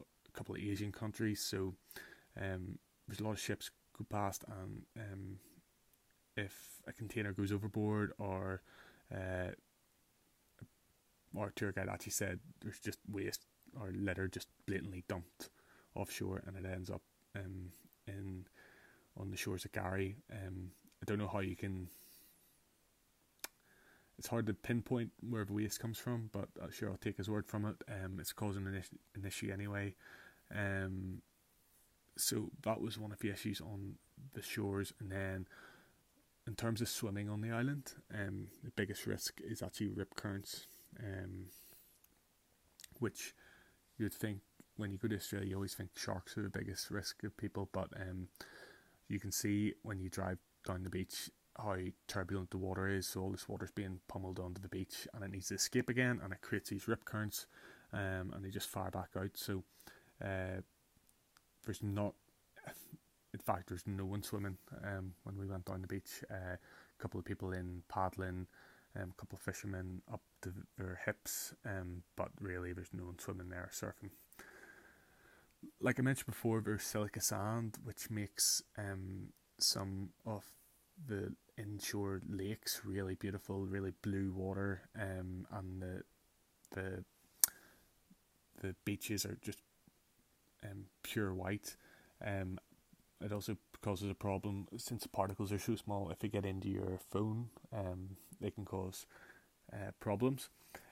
a 0.00 0.32
couple 0.32 0.54
of 0.54 0.60
Asian 0.60 0.90
countries. 0.90 1.40
So 1.40 1.74
um, 2.40 2.78
there's 3.10 3.20
a 3.20 3.24
lot 3.24 3.32
of 3.32 3.40
ships 3.40 3.70
go 3.98 4.06
past, 4.08 4.44
and 4.46 4.82
um, 4.96 5.38
if 6.36 6.80
a 6.86 6.92
container 6.92 7.32
goes 7.32 7.50
overboard 7.50 8.12
or 8.18 8.62
uh, 9.12 9.50
our 11.36 11.50
tour 11.50 11.72
guide 11.72 11.88
actually 11.88 12.12
said 12.12 12.38
there's 12.62 12.78
just 12.78 12.98
waste 13.10 13.46
or 13.80 13.92
litter 13.92 14.28
just 14.28 14.46
blatantly 14.66 15.02
dumped 15.08 15.50
offshore, 15.96 16.40
and 16.46 16.56
it 16.56 16.68
ends 16.70 16.88
up 16.88 17.02
um, 17.34 17.70
in 18.06 18.46
on 19.18 19.30
the 19.30 19.36
shores 19.36 19.64
of 19.64 19.72
K'Gari. 19.72 20.14
Um, 20.30 20.70
I 21.02 21.04
don't 21.04 21.18
know 21.18 21.28
how 21.28 21.40
you 21.40 21.56
can 21.56 21.88
it's 24.20 24.28
hard 24.28 24.46
to 24.46 24.52
pinpoint 24.54 25.10
where 25.28 25.46
the 25.46 25.54
waste 25.54 25.80
comes 25.80 25.98
from, 25.98 26.28
but 26.30 26.50
uh, 26.62 26.66
sure 26.70 26.90
I'll 26.90 26.98
take 26.98 27.16
his 27.16 27.30
word 27.30 27.46
from 27.46 27.64
it. 27.64 27.76
Um, 27.88 28.20
it's 28.20 28.34
causing 28.34 28.66
an, 28.66 28.82
an 29.14 29.24
issue 29.26 29.50
anyway. 29.50 29.94
Um, 30.54 31.22
so 32.16 32.50
that 32.62 32.80
was 32.80 32.98
one 32.98 33.12
of 33.12 33.18
the 33.18 33.30
issues 33.30 33.60
on 33.60 33.94
the 34.34 34.42
shores, 34.42 34.92
and 35.00 35.10
then 35.10 35.46
in 36.46 36.54
terms 36.54 36.80
of 36.80 36.88
swimming 36.88 37.28
on 37.28 37.40
the 37.40 37.50
island, 37.50 37.94
um, 38.14 38.48
the 38.64 38.70
biggest 38.70 39.06
risk 39.06 39.40
is 39.40 39.62
actually 39.62 39.88
rip 39.88 40.14
currents, 40.16 40.66
um, 40.98 41.46
which 42.98 43.34
you'd 43.98 44.14
think 44.14 44.40
when 44.76 44.90
you 44.90 44.98
go 44.98 45.08
to 45.08 45.16
Australia, 45.16 45.48
you 45.48 45.54
always 45.54 45.74
think 45.74 45.90
sharks 45.96 46.36
are 46.36 46.42
the 46.42 46.48
biggest 46.48 46.90
risk 46.90 47.22
of 47.24 47.36
people, 47.36 47.68
but 47.72 47.88
um, 47.96 48.28
you 49.08 49.20
can 49.20 49.30
see 49.30 49.74
when 49.82 50.00
you 50.00 50.08
drive 50.08 50.38
down 50.66 50.82
the 50.82 50.90
beach 50.90 51.30
how 51.56 51.76
turbulent 52.08 52.50
the 52.50 52.58
water 52.58 52.88
is. 52.88 53.06
So 53.06 53.20
all 53.20 53.30
this 53.30 53.48
water 53.48 53.66
is 53.66 53.70
being 53.70 54.00
pummeled 54.08 54.38
onto 54.38 54.60
the 54.60 54.68
beach, 54.68 55.06
and 55.12 55.22
it 55.22 55.30
needs 55.30 55.48
to 55.48 55.54
escape 55.54 55.88
again, 55.88 56.20
and 56.22 56.32
it 56.32 56.40
creates 56.40 56.70
these 56.70 56.88
rip 56.88 57.04
currents, 57.04 57.46
um, 57.92 58.32
and 58.34 58.44
they 58.44 58.50
just 58.50 58.68
fire 58.68 58.90
back 58.90 59.10
out. 59.16 59.32
So 59.34 59.64
uh, 60.24 60.62
there's 61.64 61.82
not, 61.82 62.14
in 63.32 63.40
fact, 63.40 63.68
there's 63.68 63.86
no 63.86 64.04
one 64.04 64.22
swimming. 64.22 64.58
Um, 64.84 65.14
when 65.24 65.36
we 65.38 65.46
went 65.46 65.66
down 65.66 65.82
the 65.82 65.86
beach, 65.86 66.22
uh, 66.30 66.54
a 66.54 67.02
couple 67.02 67.18
of 67.20 67.26
people 67.26 67.52
in 67.52 67.82
paddling, 67.88 68.46
um, 68.96 69.12
a 69.16 69.20
couple 69.20 69.36
of 69.36 69.42
fishermen 69.42 70.02
up 70.12 70.22
to 70.42 70.52
their 70.76 71.00
hips, 71.04 71.54
um, 71.64 72.02
but 72.16 72.28
really 72.40 72.72
there's 72.72 72.92
no 72.92 73.04
one 73.04 73.18
swimming 73.18 73.48
there 73.48 73.70
surfing. 73.72 74.10
Like 75.80 75.98
I 75.98 76.02
mentioned 76.02 76.26
before, 76.26 76.60
there's 76.60 76.82
silica 76.82 77.20
sand, 77.20 77.78
which 77.84 78.10
makes 78.10 78.62
um, 78.78 79.28
some 79.58 80.10
of 80.24 80.44
the 81.06 81.34
inshore 81.58 82.20
lakes 82.28 82.80
really 82.84 83.14
beautiful, 83.14 83.66
really 83.66 83.92
blue 84.02 84.32
water, 84.34 84.88
um, 84.98 85.46
and 85.52 85.82
the 85.82 86.02
the 86.72 87.04
the 88.62 88.74
beaches 88.84 89.24
are 89.24 89.38
just 89.42 89.58
um, 90.64 90.84
pure 91.02 91.34
white. 91.34 91.76
Um, 92.24 92.58
it 93.20 93.32
also 93.32 93.56
causes 93.82 94.10
a 94.10 94.14
problem 94.14 94.66
since 94.76 95.06
particles 95.06 95.52
are 95.52 95.58
so 95.58 95.76
small. 95.76 96.10
If 96.10 96.18
they 96.18 96.28
get 96.28 96.46
into 96.46 96.68
your 96.68 96.98
phone, 97.10 97.50
um, 97.72 98.16
they 98.40 98.50
can 98.50 98.64
cause 98.64 99.06
uh, 99.72 99.90
problems. 100.00 100.48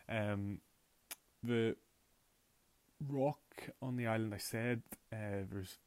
Um, 0.09 0.61
the 1.43 1.77
rock 3.09 3.41
on 3.81 3.97
the 3.97 4.07
island, 4.07 4.35
I 4.35 4.39
said, 4.39 4.83
uh, 5.13 5.45
there's 5.51 5.79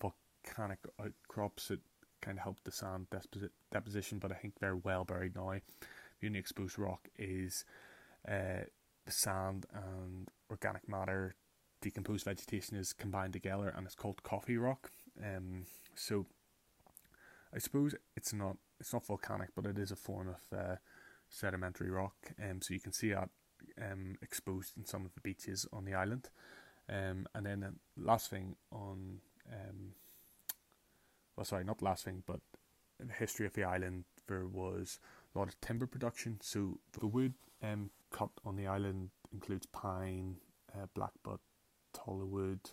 volcanic 0.00 0.78
outcrops 1.00 1.68
that 1.68 1.80
kind 2.20 2.38
of 2.38 2.44
help 2.44 2.58
the 2.64 2.72
sand 2.72 3.06
deposi- 3.10 3.50
deposition, 3.72 4.18
but 4.18 4.32
I 4.32 4.34
think 4.34 4.58
they're 4.58 4.76
well 4.76 5.04
buried 5.04 5.36
now. 5.36 5.52
The 6.20 6.26
only 6.26 6.38
exposed 6.38 6.78
rock 6.78 7.08
is 7.18 7.64
uh, 8.28 8.64
the 9.04 9.12
sand 9.12 9.66
and 9.72 10.28
organic 10.50 10.88
matter, 10.88 11.34
decomposed 11.86 12.24
vegetation 12.24 12.76
is 12.76 12.92
combined 12.92 13.32
together, 13.32 13.72
and 13.74 13.86
it's 13.86 13.94
called 13.94 14.22
coffee 14.22 14.56
rock. 14.56 14.90
Um, 15.22 15.66
so 15.94 16.26
I 17.54 17.58
suppose 17.58 17.94
it's 18.16 18.32
not 18.32 18.56
it's 18.80 18.92
not 18.92 19.06
volcanic, 19.06 19.50
but 19.54 19.66
it 19.66 19.78
is 19.78 19.92
a 19.92 19.96
form 19.96 20.28
of 20.28 20.58
uh, 20.58 20.76
sedimentary 21.28 21.90
rock. 21.90 22.16
Um, 22.42 22.60
so 22.60 22.74
you 22.74 22.80
can 22.80 22.92
see 22.92 23.10
that 23.10 23.30
um, 23.80 24.16
exposed 24.20 24.76
in 24.76 24.84
some 24.84 25.06
of 25.06 25.14
the 25.14 25.20
beaches 25.20 25.66
on 25.72 25.84
the 25.84 25.94
island. 25.94 26.28
Um, 26.88 27.26
and 27.34 27.46
then 27.46 27.60
the 27.60 27.72
last 27.96 28.30
thing 28.30 28.56
on, 28.70 29.20
um, 29.50 29.94
well, 31.36 31.44
sorry, 31.44 31.64
not 31.64 31.82
last 31.82 32.04
thing, 32.04 32.22
but 32.26 32.40
the 33.00 33.12
history 33.12 33.46
of 33.46 33.54
the 33.54 33.64
island, 33.64 34.04
there 34.28 34.46
was 34.46 34.98
a 35.34 35.38
lot 35.38 35.48
of 35.48 35.60
timber 35.60 35.86
production. 35.86 36.38
So 36.42 36.78
the 37.00 37.06
wood 37.06 37.34
um, 37.62 37.90
cut 38.10 38.30
on 38.44 38.56
the 38.56 38.66
island 38.66 39.10
includes 39.32 39.66
pine, 39.66 40.36
uh, 40.74 40.86
blackbutt, 40.96 41.38
tallowwood, 42.06 42.70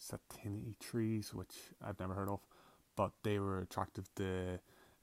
satinay 0.00 0.78
trees, 0.78 1.32
which 1.34 1.54
I've 1.84 2.00
never 2.00 2.14
heard 2.14 2.28
of, 2.28 2.40
but 2.96 3.12
they 3.22 3.38
were 3.38 3.60
attractive 3.60 4.12
to 4.16 4.58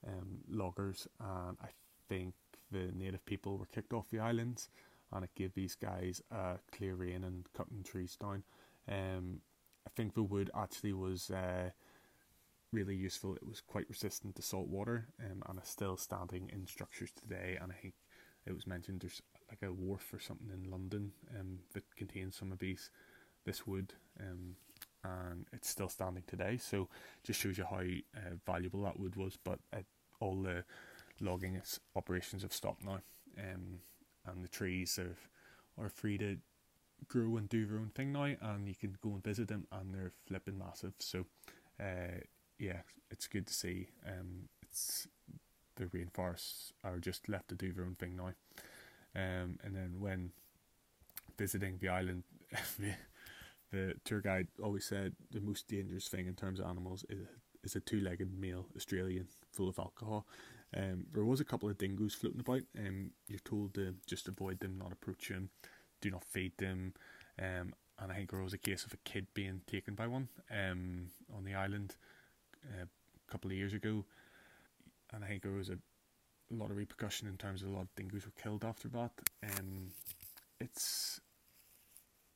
um, 0.08 0.40
loggers, 0.50 1.08
and 1.20 1.58
I 1.62 1.70
think 2.08 2.34
the 2.72 2.92
native 2.94 3.26
people 3.26 3.58
were 3.58 3.66
kicked 3.66 3.94
off 3.94 4.10
the 4.10 4.20
islands, 4.20 4.70
and 5.12 5.24
it 5.24 5.32
gave 5.36 5.54
these 5.54 5.76
guys 5.76 6.22
a 6.32 6.58
clear 6.72 6.96
rein 6.96 7.24
and 7.24 7.46
cutting 7.56 7.84
trees 7.84 8.16
down. 8.16 8.44
Um, 8.88 9.42
I 9.88 9.90
think 9.96 10.14
the 10.14 10.24
wood 10.24 10.52
actually 10.56 10.94
was 10.94 11.32
uh, 11.32 11.72
really 12.72 12.96
useful. 12.96 13.36
It 13.36 13.48
was 13.48 13.62
quite 13.62 13.90
resistant 13.90 14.36
to 14.36 14.42
salt 14.42 14.68
water, 14.68 15.08
um, 15.20 15.42
and 15.48 15.58
it's 15.58 15.70
still 15.70 15.98
standing 15.98 16.50
in 16.54 16.68
structures 16.68 17.12
today. 17.12 17.58
And 17.60 17.72
I 17.72 17.76
think 17.76 17.96
it 18.46 18.54
was 18.54 18.68
mentioned 18.68 19.02
there's 19.02 19.22
like 19.50 19.64
a 19.64 19.74
wharf 19.74 20.14
or 20.14 20.20
something 20.20 20.50
in 20.54 20.70
London 20.70 21.12
um, 21.40 21.60
that 21.74 21.84
contains 21.96 22.36
some 22.36 22.52
of 22.52 22.60
these 22.60 22.92
this 23.46 23.66
wood, 23.66 23.94
um, 24.20 24.56
and 25.04 25.46
it's 25.54 25.70
still 25.70 25.90
standing 25.90 26.24
today. 26.28 26.58
So 26.58 26.88
just 27.24 27.40
shows 27.40 27.58
you 27.58 27.66
how 27.70 27.80
uh, 27.80 28.36
valuable 28.46 28.84
that 28.84 29.00
wood 29.00 29.16
was. 29.16 29.38
But 29.44 29.60
uh, 29.74 29.80
all 30.20 30.42
the 30.42 30.64
logging 31.20 31.62
operations 31.96 32.44
have 32.44 32.54
stopped 32.54 32.84
now, 32.84 33.00
um, 33.38 33.80
and 34.26 34.44
the 34.44 34.50
trees 34.50 35.00
are 35.00 35.16
are 35.84 35.90
free 35.90 36.18
to 36.18 36.38
grow 37.08 37.38
and 37.38 37.48
do 37.48 37.66
their 37.66 37.78
own 37.78 37.92
thing 37.96 38.12
now, 38.12 38.36
and 38.42 38.68
you 38.68 38.76
can 38.76 38.98
go 39.02 39.12
and 39.12 39.24
visit 39.24 39.48
them, 39.48 39.68
and 39.72 39.94
they're 39.94 40.12
flipping 40.28 40.58
massive. 40.58 40.94
So, 41.00 41.26
uh, 41.80 42.20
yeah, 42.58 42.82
it's 43.10 43.28
good 43.28 43.48
to 43.48 43.54
see. 43.54 43.88
Um, 44.06 44.50
it's 44.62 45.08
the 45.76 45.86
rainforests 45.86 46.72
are 46.84 47.00
just 47.00 47.30
left 47.30 47.48
to 47.50 47.56
do 47.56 47.72
their 47.72 47.86
own 47.86 47.96
thing 47.96 48.18
now. 48.18 48.34
Um, 49.16 49.58
and 49.64 49.76
then 49.76 49.96
when 50.00 50.32
visiting 51.38 51.78
the 51.80 51.90
island, 51.90 52.24
the, 53.72 53.94
tour 54.04 54.22
guide 54.22 54.48
always 54.64 54.86
said 54.86 55.16
the 55.32 55.42
most 55.42 55.68
dangerous 55.68 56.08
thing 56.08 56.28
in 56.28 56.36
terms 56.36 56.60
of 56.60 56.66
animals 56.66 57.06
is 57.10 57.28
is 57.64 57.76
a 57.76 57.80
two-legged 57.80 58.32
male 58.40 58.66
Australian 58.76 59.28
full 59.52 59.70
of 59.70 59.80
alcohol. 59.80 60.26
Um, 60.76 61.06
there 61.12 61.26
was 61.26 61.40
a 61.40 61.46
couple 61.46 61.70
of 61.70 61.78
dingoes 61.78 62.14
floating 62.14 62.40
about. 62.40 62.62
and 62.76 63.12
you're 63.28 63.40
told 63.40 63.74
to 63.74 63.96
just 64.06 64.28
avoid 64.28 64.60
them, 64.60 64.78
not 64.78 64.92
approach 64.92 65.30
them, 65.30 65.50
do 66.02 66.12
not 66.12 66.24
feed 66.24 66.54
them. 66.58 66.94
Um, 67.38 67.74
and 68.00 68.12
I 68.12 68.16
think 68.16 68.32
there 68.32 68.42
was 68.42 68.54
a 68.54 68.58
case 68.58 68.86
of 68.86 68.94
a 68.94 68.98
kid 68.98 69.28
being 69.34 69.62
taken 69.68 69.96
by 69.96 70.08
one 70.08 70.30
um, 70.52 71.08
on 71.36 71.44
the 71.44 71.54
island 71.54 71.96
uh, 72.66 72.84
a 72.84 73.32
couple 73.32 73.52
of 73.52 73.58
years 73.58 73.74
ago. 73.74 74.06
And 75.12 75.24
I 75.24 75.28
think 75.28 75.44
there 75.44 75.52
was 75.52 75.70
a, 75.70 75.74
a 75.74 76.56
lot 76.56 76.72
of 76.72 76.78
repercussion 76.78 77.28
in 77.28 77.38
terms 77.38 77.62
of 77.62 77.70
a 77.70 77.72
lot 77.72 77.82
of 77.82 77.96
dingoes 77.96 78.26
were 78.26 78.42
killed 78.42 78.64
after 78.64 78.88
that. 78.90 79.12
Um, 79.44 79.92
it's, 80.62 81.20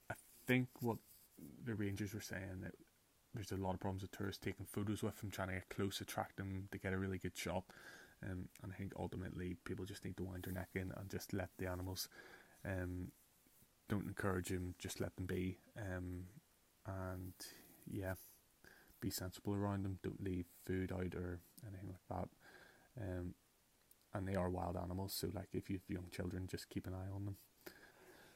I 0.09 0.15
think 0.47 0.67
what 0.81 0.97
the 1.65 1.75
rangers 1.75 2.13
were 2.13 2.21
saying 2.21 2.61
that 2.61 2.73
there's 3.33 3.51
a 3.51 3.57
lot 3.57 3.73
of 3.73 3.79
problems 3.79 4.03
with 4.03 4.11
tourists 4.11 4.43
taking 4.43 4.65
photos 4.65 5.01
with 5.01 5.17
them, 5.17 5.31
trying 5.31 5.49
to 5.49 5.55
get 5.55 5.69
close, 5.69 6.01
attract 6.01 6.37
them 6.37 6.67
to 6.71 6.77
get 6.77 6.93
a 6.93 6.97
really 6.97 7.17
good 7.17 7.35
shot. 7.35 7.63
Um, 8.23 8.47
and 8.61 8.71
I 8.71 8.75
think 8.75 8.93
ultimately 8.97 9.57
people 9.65 9.85
just 9.85 10.05
need 10.05 10.17
to 10.17 10.23
wind 10.23 10.43
their 10.43 10.53
neck 10.53 10.69
in 10.75 10.93
and 10.95 11.09
just 11.09 11.33
let 11.33 11.49
the 11.57 11.67
animals. 11.67 12.07
Um, 12.65 13.11
don't 13.89 14.07
encourage 14.07 14.49
them, 14.49 14.75
just 14.79 15.01
let 15.01 15.15
them 15.15 15.25
be. 15.25 15.57
Um, 15.77 16.25
and 16.85 17.33
yeah, 17.89 18.13
be 19.01 19.09
sensible 19.09 19.53
around 19.53 19.83
them. 19.83 19.99
Don't 20.03 20.23
leave 20.23 20.45
food 20.65 20.91
out 20.91 21.15
or 21.15 21.39
anything 21.67 21.89
like 21.89 22.07
that. 22.09 22.29
Um, 23.01 23.33
and 24.13 24.27
they 24.27 24.35
are 24.35 24.49
wild 24.49 24.77
animals, 24.77 25.13
so 25.13 25.29
like 25.33 25.49
if 25.53 25.69
you 25.69 25.77
have 25.77 25.95
young 25.95 26.07
children, 26.11 26.47
just 26.47 26.69
keep 26.69 26.85
an 26.87 26.93
eye 26.93 27.13
on 27.13 27.25
them. 27.25 27.37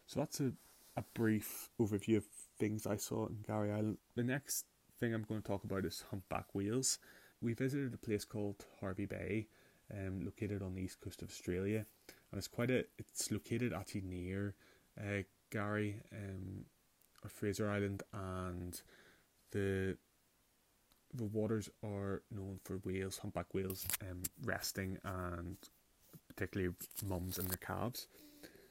So 0.07 0.19
that's 0.19 0.39
a, 0.39 0.53
a 0.97 1.03
brief 1.13 1.69
overview 1.79 2.17
of 2.17 2.25
things 2.59 2.87
I 2.87 2.97
saw 2.97 3.27
in 3.27 3.35
K'Gari 3.35 3.71
Island. 3.71 3.99
The 4.15 4.23
next 4.23 4.65
thing 4.99 5.13
I'm 5.13 5.23
going 5.23 5.41
to 5.41 5.47
talk 5.47 5.63
about 5.63 5.85
is 5.85 6.03
humpback 6.09 6.53
whales. 6.53 6.97
We 7.39 7.53
visited 7.53 7.93
a 7.93 7.97
place 7.97 8.25
called 8.25 8.65
Hervey 8.81 9.05
Bay, 9.05 9.47
um, 9.93 10.25
located 10.25 10.63
on 10.63 10.73
the 10.73 10.81
east 10.81 10.99
coast 10.99 11.21
of 11.21 11.29
Australia, 11.29 11.85
and 12.31 12.39
it's 12.39 12.47
quite 12.47 12.71
a. 12.71 12.83
It's 12.97 13.31
located 13.31 13.73
actually 13.73 14.01
near 14.01 14.55
uh, 14.99 15.21
K'Gari 15.51 16.01
um, 16.11 16.65
or 17.23 17.29
Fraser 17.29 17.69
Island, 17.69 18.01
and 18.11 18.81
the 19.51 19.97
the 21.13 21.25
waters 21.25 21.69
are 21.83 22.23
known 22.31 22.59
for 22.63 22.77
whales, 22.77 23.19
humpback 23.19 23.53
whales, 23.53 23.85
um, 24.01 24.23
resting 24.43 24.97
and 25.05 25.57
particularly 26.27 26.73
mums 27.07 27.37
and 27.37 27.47
their 27.49 27.57
calves. 27.57 28.07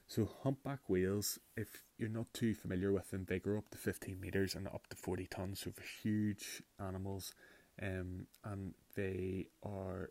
So 0.08 0.28
humpback 0.44 0.80
whales, 0.88 1.38
if 1.56 1.82
you're 1.98 2.08
not 2.08 2.32
too 2.32 2.54
familiar 2.54 2.92
with 2.92 3.10
them, 3.10 3.26
they 3.28 3.40
grow 3.40 3.58
up 3.58 3.70
to 3.70 3.78
15 3.78 4.20
meters 4.20 4.54
and 4.54 4.68
up 4.68 4.86
to 4.88 4.96
40 4.96 5.26
tons, 5.26 5.60
so 5.60 5.70
they're 5.70 5.84
huge 6.02 6.62
animals, 6.78 7.34
um, 7.82 8.26
and 8.44 8.74
they 8.94 9.48
are, 9.64 10.10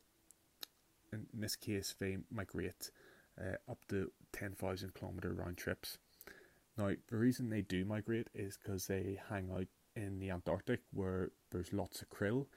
in 1.14 1.28
this 1.34 1.56
case, 1.56 1.96
they 1.98 2.18
migrate 2.30 2.92
uh, 3.40 3.56
up 3.72 3.80
to 3.88 4.12
10,000 4.34 4.94
kilometer 4.94 5.34
round 5.34 5.58
trips. 5.58 5.98
Now, 6.78 6.92
the 7.10 7.18
reason 7.18 7.50
they 7.50 7.62
do 7.62 7.86
migrate 7.86 8.28
is 8.34 8.58
because 8.62 8.88
they 8.88 9.18
hang 9.30 9.50
out 9.50 9.68
in 9.96 10.20
the 10.20 10.30
Antarctic 10.30 10.82
where 10.92 11.32
there's 11.52 11.72
lots 11.72 12.02
of 12.02 12.10
krill, 12.10 12.48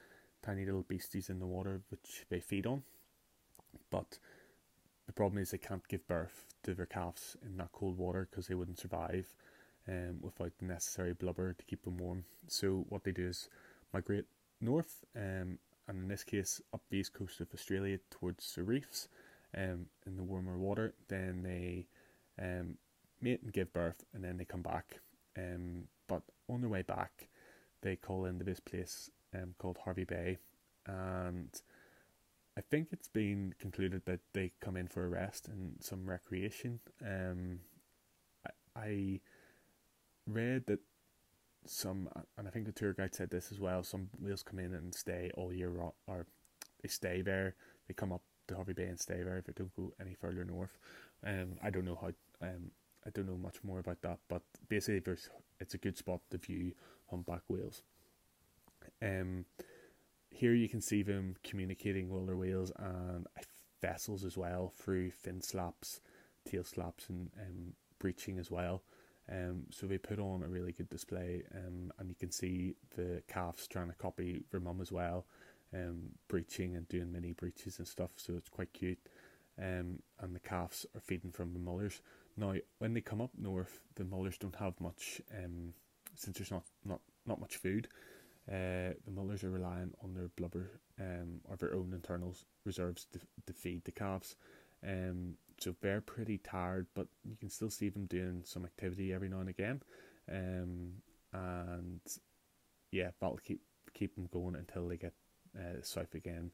tiny 0.42 0.64
little 0.64 0.82
beasties 0.82 1.30
in 1.30 1.38
the 1.38 1.46
water 1.46 1.82
which 1.88 2.24
they 2.30 2.40
feed 2.40 2.66
on, 2.66 2.82
but 3.90 4.18
the 5.08 5.12
problem 5.12 5.42
is 5.42 5.50
they 5.50 5.58
can't 5.58 5.88
give 5.88 6.06
birth 6.06 6.44
to 6.62 6.74
their 6.74 6.86
calves 6.86 7.36
in 7.44 7.56
that 7.56 7.72
cold 7.72 7.98
water 7.98 8.28
because 8.30 8.46
they 8.46 8.54
wouldn't 8.54 8.78
survive 8.78 9.34
um, 9.88 10.18
without 10.20 10.52
the 10.58 10.66
necessary 10.66 11.14
blubber 11.14 11.54
to 11.54 11.64
keep 11.64 11.82
them 11.82 11.96
warm. 11.96 12.24
So 12.46 12.84
what 12.90 13.02
they 13.02 13.12
do 13.12 13.26
is 13.26 13.48
migrate 13.92 14.26
north, 14.60 15.04
um, 15.16 15.58
and 15.88 16.02
in 16.02 16.08
this 16.08 16.24
case 16.24 16.60
up 16.74 16.82
the 16.90 16.98
east 16.98 17.14
coast 17.14 17.40
of 17.40 17.48
Australia 17.54 17.98
towards 18.10 18.54
the 18.54 18.62
reefs, 18.62 19.08
um, 19.56 19.86
in 20.06 20.16
the 20.16 20.22
warmer 20.22 20.58
water. 20.58 20.94
Then 21.08 21.42
they 21.42 21.86
um, 22.40 22.76
mate 23.20 23.40
and 23.42 23.52
give 23.52 23.72
birth, 23.72 24.04
and 24.12 24.22
then 24.22 24.36
they 24.36 24.44
come 24.44 24.62
back. 24.62 25.00
Um, 25.36 25.84
but 26.06 26.22
on 26.50 26.60
their 26.60 26.70
way 26.70 26.82
back, 26.82 27.28
they 27.82 27.96
call 27.96 28.26
into 28.26 28.44
this 28.44 28.60
place 28.60 29.10
um, 29.34 29.54
called 29.58 29.78
Hervey 29.84 30.04
Bay, 30.04 30.38
and 30.86 31.48
I 32.58 32.60
think 32.60 32.88
it's 32.90 33.06
been 33.06 33.54
concluded 33.60 34.02
that 34.06 34.18
they 34.34 34.50
come 34.60 34.76
in 34.76 34.88
for 34.88 35.04
a 35.04 35.08
rest 35.08 35.46
and 35.46 35.76
some 35.78 36.10
recreation. 36.10 36.80
Um, 37.06 37.60
I, 38.44 38.80
I 38.80 39.20
read 40.26 40.66
that 40.66 40.80
some, 41.64 42.08
and 42.36 42.48
I 42.48 42.50
think 42.50 42.66
the 42.66 42.72
tour 42.72 42.94
guide 42.94 43.14
said 43.14 43.30
this 43.30 43.52
as 43.52 43.60
well. 43.60 43.84
Some 43.84 44.08
whales 44.20 44.42
come 44.42 44.58
in 44.58 44.74
and 44.74 44.92
stay 44.92 45.30
all 45.34 45.52
year, 45.52 45.72
or 46.08 46.26
they 46.82 46.88
stay 46.88 47.22
there. 47.22 47.54
They 47.86 47.94
come 47.94 48.12
up 48.12 48.22
to 48.48 48.56
Hervey 48.56 48.72
Bay 48.72 48.86
and 48.86 48.98
stay 48.98 49.22
there 49.22 49.38
if 49.38 49.44
they 49.44 49.52
don't 49.54 49.76
go 49.76 49.92
any 50.00 50.14
further 50.14 50.44
north. 50.44 50.76
Um, 51.24 51.58
I 51.62 51.70
don't 51.70 51.84
know 51.84 51.98
how. 52.00 52.10
Um, 52.44 52.72
I 53.06 53.10
don't 53.10 53.28
know 53.28 53.38
much 53.38 53.62
more 53.62 53.78
about 53.78 54.02
that, 54.02 54.18
but 54.28 54.42
basically, 54.68 54.98
there's 54.98 55.30
it's 55.60 55.74
a 55.74 55.78
good 55.78 55.96
spot 55.96 56.22
to 56.30 56.38
view 56.38 56.72
humpback 57.08 57.42
whales. 57.48 57.82
Um, 59.00 59.44
here 60.38 60.54
you 60.54 60.68
can 60.68 60.80
see 60.80 61.02
them 61.02 61.34
communicating 61.42 62.08
with 62.08 62.22
other 62.22 62.36
whales 62.36 62.70
and 62.78 63.26
vessels 63.82 64.24
as 64.24 64.36
well 64.36 64.72
through 64.76 65.10
fin 65.10 65.40
slaps, 65.40 66.00
tail 66.48 66.62
slaps, 66.62 67.08
and 67.08 67.30
um, 67.40 67.72
breaching 67.98 68.38
as 68.38 68.48
well. 68.48 68.82
Um, 69.30 69.64
so 69.70 69.86
they 69.86 69.98
put 69.98 70.20
on 70.20 70.44
a 70.44 70.48
really 70.48 70.70
good 70.70 70.88
display, 70.88 71.42
um, 71.54 71.92
and 71.98 72.08
you 72.08 72.14
can 72.14 72.30
see 72.30 72.76
the 72.96 73.20
calves 73.26 73.66
trying 73.66 73.88
to 73.88 73.96
copy 73.96 74.44
their 74.52 74.60
mum 74.60 74.80
as 74.80 74.92
well, 74.92 75.26
um, 75.74 76.10
breaching 76.28 76.76
and 76.76 76.88
doing 76.88 77.10
mini 77.10 77.32
breaches 77.32 77.78
and 77.78 77.88
stuff. 77.88 78.10
So 78.16 78.34
it's 78.36 78.48
quite 78.48 78.72
cute. 78.72 79.00
Um, 79.60 79.98
and 80.20 80.36
the 80.36 80.40
calves 80.40 80.86
are 80.94 81.00
feeding 81.00 81.32
from 81.32 81.52
the 81.52 81.58
mothers. 81.58 82.00
Now, 82.36 82.54
when 82.78 82.94
they 82.94 83.00
come 83.00 83.20
up 83.20 83.32
north, 83.36 83.80
the 83.96 84.04
mothers 84.04 84.38
don't 84.38 84.54
have 84.54 84.80
much, 84.80 85.20
um, 85.36 85.74
since 86.14 86.38
there's 86.38 86.52
not, 86.52 86.62
not, 86.84 87.00
not 87.26 87.40
much 87.40 87.56
food. 87.56 87.88
Uh, 88.50 88.94
the 89.04 89.10
Mullers 89.14 89.44
are 89.44 89.50
relying 89.50 89.92
on 90.02 90.14
their 90.14 90.28
blubber 90.36 90.80
um, 90.98 91.40
or 91.44 91.56
their 91.56 91.74
own 91.74 91.92
internal 91.92 92.34
reserves 92.64 93.06
to, 93.12 93.20
to 93.46 93.52
feed 93.52 93.84
the 93.84 93.92
calves. 93.92 94.36
Um, 94.86 95.34
so 95.58 95.74
they're 95.80 96.00
pretty 96.00 96.38
tired, 96.38 96.86
but 96.94 97.08
you 97.24 97.36
can 97.36 97.50
still 97.50 97.70
see 97.70 97.88
them 97.88 98.06
doing 98.06 98.42
some 98.44 98.64
activity 98.64 99.12
every 99.12 99.28
now 99.28 99.40
and 99.40 99.48
again. 99.48 99.82
Um, 100.32 100.92
and 101.32 102.00
yeah, 102.90 103.10
that'll 103.20 103.38
keep 103.38 103.60
keep 103.92 104.14
them 104.14 104.28
going 104.32 104.54
until 104.54 104.88
they 104.88 104.96
get 104.96 105.14
uh, 105.58 105.82
south 105.82 106.14
again 106.14 106.50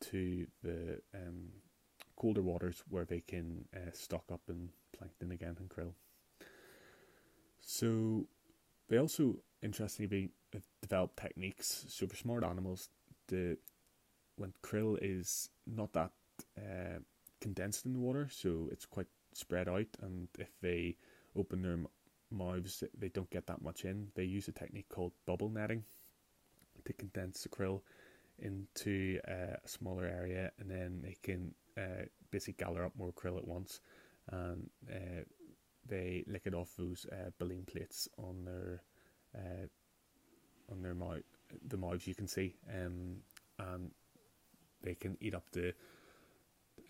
to 0.00 0.46
the 0.62 1.00
um, 1.14 1.48
colder 2.16 2.42
waters 2.42 2.82
where 2.88 3.04
they 3.04 3.20
can 3.20 3.64
uh, 3.74 3.90
stock 3.92 4.24
up 4.32 4.42
in 4.48 4.70
plankton 4.96 5.32
again 5.32 5.56
and 5.58 5.68
krill. 5.68 5.92
So 7.60 8.26
they 8.88 8.98
also 8.98 9.36
interestingly 9.62 10.30
develop 10.82 11.20
techniques. 11.20 11.86
For 12.08 12.16
smart 12.16 12.44
animals, 12.44 12.88
the 13.28 13.58
when 14.36 14.52
krill 14.62 14.98
is 15.00 15.48
not 15.66 15.92
that 15.94 16.10
uh, 16.58 16.98
condensed 17.40 17.86
in 17.86 17.92
the 17.92 17.98
water, 17.98 18.28
so 18.30 18.68
it's 18.70 18.86
quite 18.86 19.06
spread 19.32 19.68
out, 19.68 19.86
and 20.02 20.28
if 20.38 20.50
they 20.60 20.96
open 21.34 21.62
their 21.62 21.78
mouths, 22.30 22.84
they 22.98 23.08
don't 23.08 23.30
get 23.30 23.46
that 23.46 23.62
much 23.62 23.84
in. 23.84 24.08
They 24.14 24.24
use 24.24 24.48
a 24.48 24.52
technique 24.52 24.88
called 24.88 25.12
bubble 25.26 25.48
netting 25.48 25.84
to 26.84 26.92
condense 26.92 27.42
the 27.42 27.48
krill 27.48 27.80
into 28.38 29.18
uh, 29.26 29.56
a 29.64 29.68
smaller 29.68 30.06
area, 30.06 30.52
and 30.58 30.70
then 30.70 31.00
they 31.02 31.16
can 31.22 31.54
uh, 31.76 32.04
basically 32.30 32.64
gather 32.64 32.84
up 32.84 32.92
more 32.96 33.12
krill 33.12 33.38
at 33.38 33.46
once, 33.46 33.80
and 34.30 34.68
uh, 34.90 35.22
they 35.88 36.24
lick 36.26 36.42
it 36.44 36.54
off 36.54 36.70
those 36.76 37.06
uh, 37.12 37.30
baleen 37.38 37.64
plates 37.64 38.08
on 38.18 38.44
their 38.44 38.82
uh, 39.34 39.66
on 40.70 40.82
their 40.82 40.94
mouth, 40.94 41.22
the 41.66 41.76
mouths 41.76 42.06
you 42.06 42.14
can 42.14 42.26
see, 42.26 42.54
um, 42.74 43.18
and 43.58 43.90
they 44.82 44.94
can 44.94 45.16
eat 45.20 45.34
up 45.34 45.48
to 45.50 45.72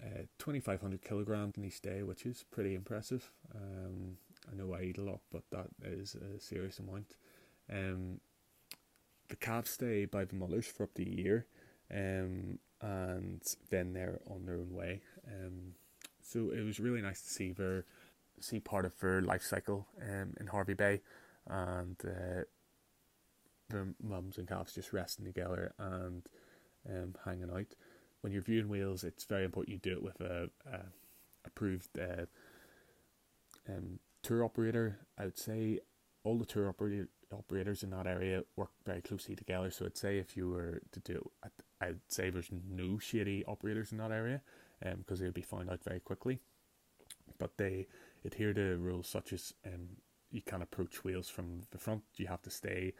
uh, 0.03 0.23
2,500 0.39 1.03
kilograms 1.03 1.57
in 1.57 1.65
each 1.65 1.81
day, 1.81 2.03
which 2.03 2.27
is 2.27 2.45
pretty 2.51 2.75
impressive. 2.75 3.31
Um, 3.55 4.19
I 4.51 4.55
know 4.55 4.75
I 4.75 4.83
eat 4.83 4.99
a 4.99 5.03
lot, 5.03 5.21
but 5.31 5.43
that 5.51 5.69
is 5.83 6.15
a 6.15 6.41
serious 6.41 6.79
amount. 6.79 7.17
Um, 7.73 8.21
the 9.29 9.37
calves 9.37 9.71
stay 9.71 10.05
by 10.05 10.25
the 10.25 10.37
mothers 10.37 10.67
for 10.67 10.85
up 10.85 10.95
to 10.95 11.03
a 11.03 11.07
year, 11.07 11.47
um, 11.93 12.59
and 12.81 13.43
then 13.71 13.93
they're 13.93 14.21
on 14.31 14.47
their 14.47 14.57
own 14.57 14.73
way. 14.73 15.03
Um, 15.27 15.75
so 16.23 16.51
it 16.51 16.63
was 16.63 16.81
really 16.81 17.03
nice 17.03 17.23
to 17.23 17.29
see 17.29 17.53
their 17.53 17.85
see 18.41 18.61
part 18.61 18.85
of 18.85 18.99
her 19.01 19.23
life 19.23 19.43
cycle 19.43 19.87
um, 20.03 20.35
in 20.39 20.49
Hervey 20.49 20.75
Bay, 20.75 21.01
and 21.49 21.97
uh, 22.05 22.43
the 23.69 23.95
mums 24.03 24.39
and 24.39 24.49
calves 24.49 24.75
just 24.75 24.93
resting 24.93 25.25
together 25.25 25.73
and 25.79 26.29
um, 26.89 27.15
hanging 27.25 27.51
out. 27.51 27.75
When 28.21 28.33
you're 28.33 28.43
viewing 28.43 28.69
whales, 28.69 29.05
it's 29.05 29.25
very 29.25 29.45
important 29.45 29.75
you 29.75 29.79
do 29.79 29.97
it 29.97 30.03
with 30.03 30.21
a, 30.21 30.51
a 30.71 30.81
approved 31.45 31.99
uh, 31.99 32.27
um, 33.69 33.99
tour 34.23 34.45
operator. 34.45 34.99
I 35.19 35.25
would 35.25 35.39
say 35.39 35.81
all 36.25 36.39
the 36.39 36.45
tour 36.45 36.69
operator, 36.69 37.09
operators 37.33 37.83
in 37.83 37.91
that 37.91 38.07
area 38.07 38.43
work 38.57 38.71
very 38.85 39.01
closely 39.01 39.37
together. 39.37 39.71
So 39.71 39.87
I'd 39.87 39.97
say 39.97 40.19
if 40.19 40.37
you 40.37 40.49
were 40.51 40.83
to 40.93 41.01
do 41.01 41.31
it, 41.45 41.53
I'd 41.81 42.01
say 42.09 42.31
there's 42.31 42.51
no 42.51 42.99
shady 42.99 43.45
operators 43.47 43.93
in 43.93 43.99
that 43.99 44.11
area 44.11 44.43
because 44.81 45.21
um, 45.21 45.25
they'd 45.25 45.35
be 45.35 45.43
found 45.43 45.71
out 45.71 45.85
very 45.85 46.01
quickly. 46.01 46.41
But 47.39 47.57
they 47.59 47.87
adhere 48.27 48.53
to 48.53 48.77
rules 48.77 49.09
such 49.09 49.33
as 49.33 49.55
um, 49.67 49.89
you 50.31 50.43
can't 50.43 50.63
approach 50.63 51.05
whales 51.05 51.29
from 51.29 51.63
the 51.71 51.79
front. 51.79 52.03
You 52.17 52.27
have 52.27 52.43
to 52.43 52.51
stay 52.51 52.95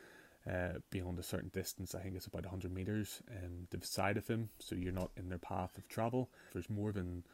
uh, 0.51 0.79
beyond 0.91 1.19
a 1.19 1.23
certain 1.23 1.51
distance. 1.53 1.95
I 1.95 2.01
think 2.01 2.17
it's 2.17 2.27
about 2.27 2.43
100 2.43 2.73
meters 2.73 3.23
um, 3.31 3.67
to 3.71 3.77
the 3.77 3.87
side 3.87 4.17
of 4.17 4.27
them, 4.27 4.51
so 4.59 4.75
you're 4.75 4.93
not 4.93 5.11
in 5.17 5.29
their 5.29 5.39
path 5.39 5.77
of 5.77 5.89
travel. 5.89 6.31
If 6.47 6.53
there's 6.53 6.71
more 6.71 6.93
than, 6.93 7.25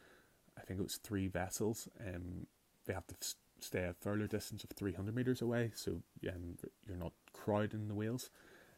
I 0.57 0.61
think 0.61 0.79
it 0.79 0.83
was 0.83 0.97
three 0.97 1.27
vessels, 1.27 1.87
um, 1.99 2.47
they 2.85 2.93
have 2.93 3.07
to 3.07 3.15
stay 3.59 3.83
a 3.83 3.93
further 3.93 4.27
distance 4.27 4.63
of 4.63 4.71
300 4.71 5.15
meters 5.15 5.41
away, 5.41 5.71
so 5.75 6.01
um, 6.27 6.57
you're 6.87 6.97
not 6.97 7.13
crowding 7.33 7.87
the 7.87 7.95
whales. 7.95 8.29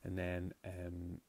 And 0.04 0.18
then, 0.18 0.54
um, 0.66 1.22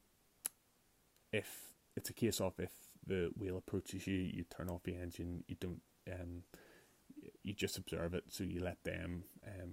if 1.32 1.74
it's 1.96 2.10
a 2.10 2.14
case 2.14 2.40
of 2.40 2.54
if 2.58 2.70
the 3.06 3.30
whale 3.38 3.56
approaches 3.56 4.06
you, 4.06 4.16
you 4.16 4.44
turn 4.44 4.68
off 4.68 4.82
the 4.82 4.96
engine. 4.96 5.44
You 5.46 5.56
don't, 5.58 5.80
um, 6.12 6.42
just 7.56 7.78
observe 7.78 8.14
it. 8.14 8.24
So 8.28 8.44
you 8.44 8.60
let 8.60 8.82
them, 8.84 9.24
um, 9.46 9.70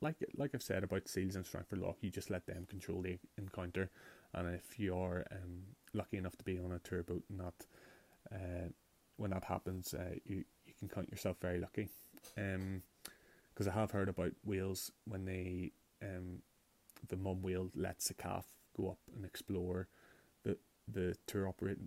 like 0.00 0.16
like 0.36 0.52
I've 0.54 0.62
said 0.62 0.84
about 0.84 1.08
seals 1.08 1.36
and 1.36 1.46
Strangford 1.46 1.78
Lough, 1.78 1.96
you 2.00 2.10
just 2.10 2.30
let 2.30 2.46
them 2.46 2.66
control 2.68 3.02
the 3.02 3.18
encounter. 3.38 3.90
And 4.32 4.54
if 4.54 4.78
you 4.78 4.96
are 4.96 5.24
um, 5.30 5.62
lucky 5.92 6.16
enough 6.16 6.36
to 6.36 6.44
be 6.44 6.58
on 6.58 6.72
a 6.72 6.78
tour 6.80 7.02
boat 7.02 7.22
and 7.30 7.40
that, 7.40 7.66
uh, 8.32 8.68
when 9.16 9.30
that 9.30 9.44
happens, 9.44 9.94
uh, 9.94 10.16
you 10.24 10.44
you 10.66 10.74
can 10.78 10.88
count 10.88 11.10
yourself 11.10 11.36
very 11.40 11.60
lucky. 11.60 11.88
Um, 12.36 12.82
because 13.52 13.68
I 13.68 13.72
have 13.72 13.92
heard 13.92 14.08
about 14.08 14.32
whales 14.44 14.90
when 15.06 15.24
they 15.24 15.70
um, 16.02 16.42
the 17.08 17.16
mum 17.16 17.42
whale 17.42 17.70
lets 17.74 18.08
the 18.08 18.14
calf 18.14 18.46
go 18.76 18.88
up 18.88 18.98
and 19.14 19.24
explore 19.24 19.88
the 20.42 20.56
the 20.92 21.16
tour 21.26 21.48
operator 21.48 21.82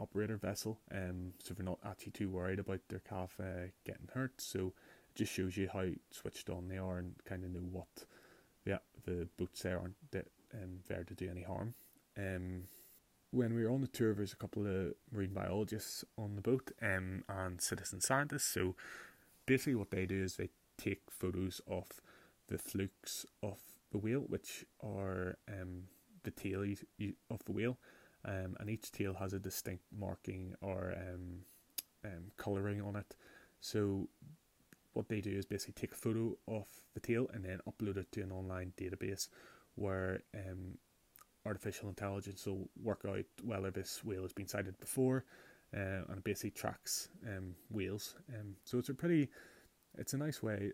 operator 0.00 0.36
vessel. 0.36 0.78
Um, 0.90 1.32
so 1.42 1.54
they're 1.54 1.64
not 1.64 1.78
actually 1.84 2.12
too 2.12 2.30
worried 2.30 2.58
about 2.58 2.80
their 2.88 3.00
calf 3.00 3.34
uh, 3.40 3.68
getting 3.84 4.08
hurt. 4.14 4.40
So 4.40 4.72
it 5.10 5.16
just 5.16 5.32
shows 5.32 5.56
you 5.56 5.68
how 5.72 5.86
switched 6.10 6.50
on 6.50 6.68
they 6.68 6.78
are 6.78 6.98
and 6.98 7.14
kind 7.24 7.44
of 7.44 7.50
know 7.50 7.60
what 7.70 8.06
yeah 8.64 8.78
the 9.04 9.28
boats 9.36 9.62
there 9.62 9.78
aren't 9.78 9.96
that, 10.12 10.28
um, 10.54 10.80
there 10.88 11.04
to 11.04 11.14
do 11.14 11.28
any 11.30 11.42
harm. 11.42 11.74
Um, 12.16 12.64
when 13.30 13.54
we 13.54 13.64
were 13.64 13.70
on 13.70 13.80
the 13.80 13.86
tour, 13.86 14.12
there's 14.14 14.34
a 14.34 14.36
couple 14.36 14.66
of 14.66 14.92
marine 15.10 15.32
biologists 15.32 16.04
on 16.18 16.36
the 16.36 16.42
boat 16.42 16.70
um, 16.82 17.24
and 17.28 17.60
citizen 17.62 18.00
scientists. 18.00 18.44
So 18.44 18.76
basically, 19.46 19.74
what 19.74 19.90
they 19.90 20.04
do 20.04 20.22
is 20.22 20.36
they 20.36 20.50
take 20.76 21.02
photos 21.10 21.60
of 21.66 21.86
the 22.48 22.58
flukes 22.58 23.24
of 23.42 23.58
the 23.90 23.98
whale, 23.98 24.24
which 24.28 24.66
are 24.82 25.38
um, 25.48 25.84
the 26.24 26.30
tail 26.30 26.62
of 27.30 27.44
the 27.44 27.52
whale, 27.52 27.78
um, 28.24 28.56
and 28.60 28.70
each 28.70 28.92
tail 28.92 29.14
has 29.14 29.32
a 29.32 29.38
distinct 29.38 29.84
marking 29.98 30.54
or 30.60 30.94
um, 30.96 31.40
um, 32.04 32.30
colouring 32.36 32.80
on 32.80 32.96
it. 32.96 33.16
So 33.60 34.08
what 34.92 35.08
they 35.08 35.20
do 35.20 35.30
is 35.30 35.46
basically 35.46 35.74
take 35.74 35.92
a 35.92 35.96
photo 35.96 36.36
of 36.46 36.66
the 36.94 37.00
tail 37.00 37.28
and 37.32 37.44
then 37.44 37.60
upload 37.68 37.96
it 37.96 38.12
to 38.12 38.22
an 38.22 38.32
online 38.32 38.72
database 38.76 39.28
where 39.74 40.20
um, 40.34 40.78
artificial 41.46 41.88
intelligence 41.88 42.46
will 42.46 42.68
work 42.82 43.04
out 43.08 43.24
whether 43.42 43.70
this 43.70 44.04
whale 44.04 44.22
has 44.22 44.32
been 44.32 44.46
sighted 44.46 44.78
before, 44.78 45.24
uh, 45.74 46.04
and 46.08 46.18
it 46.18 46.24
basically 46.24 46.50
tracks 46.50 47.08
um, 47.26 47.54
whales. 47.70 48.16
Um, 48.28 48.56
so 48.64 48.78
it's 48.78 48.90
a 48.90 48.94
pretty, 48.94 49.28
it's 49.98 50.12
a 50.12 50.18
nice 50.18 50.42
way. 50.42 50.72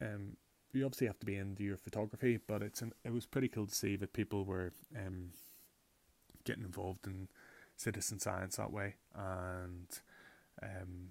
Um, 0.00 0.36
you 0.72 0.84
obviously 0.84 1.06
have 1.06 1.18
to 1.20 1.26
be 1.26 1.36
into 1.36 1.64
your 1.64 1.76
photography, 1.76 2.38
but 2.46 2.62
it's 2.62 2.82
an, 2.82 2.92
it 3.04 3.12
was 3.12 3.26
pretty 3.26 3.48
cool 3.48 3.66
to 3.66 3.74
see 3.74 3.96
that 3.96 4.12
people 4.12 4.44
were 4.44 4.72
um, 4.96 5.30
getting 6.46 6.64
involved 6.64 7.06
in 7.06 7.28
citizen 7.76 8.18
science 8.18 8.56
that 8.56 8.72
way. 8.72 8.94
And 9.14 9.88
um, 10.62 11.08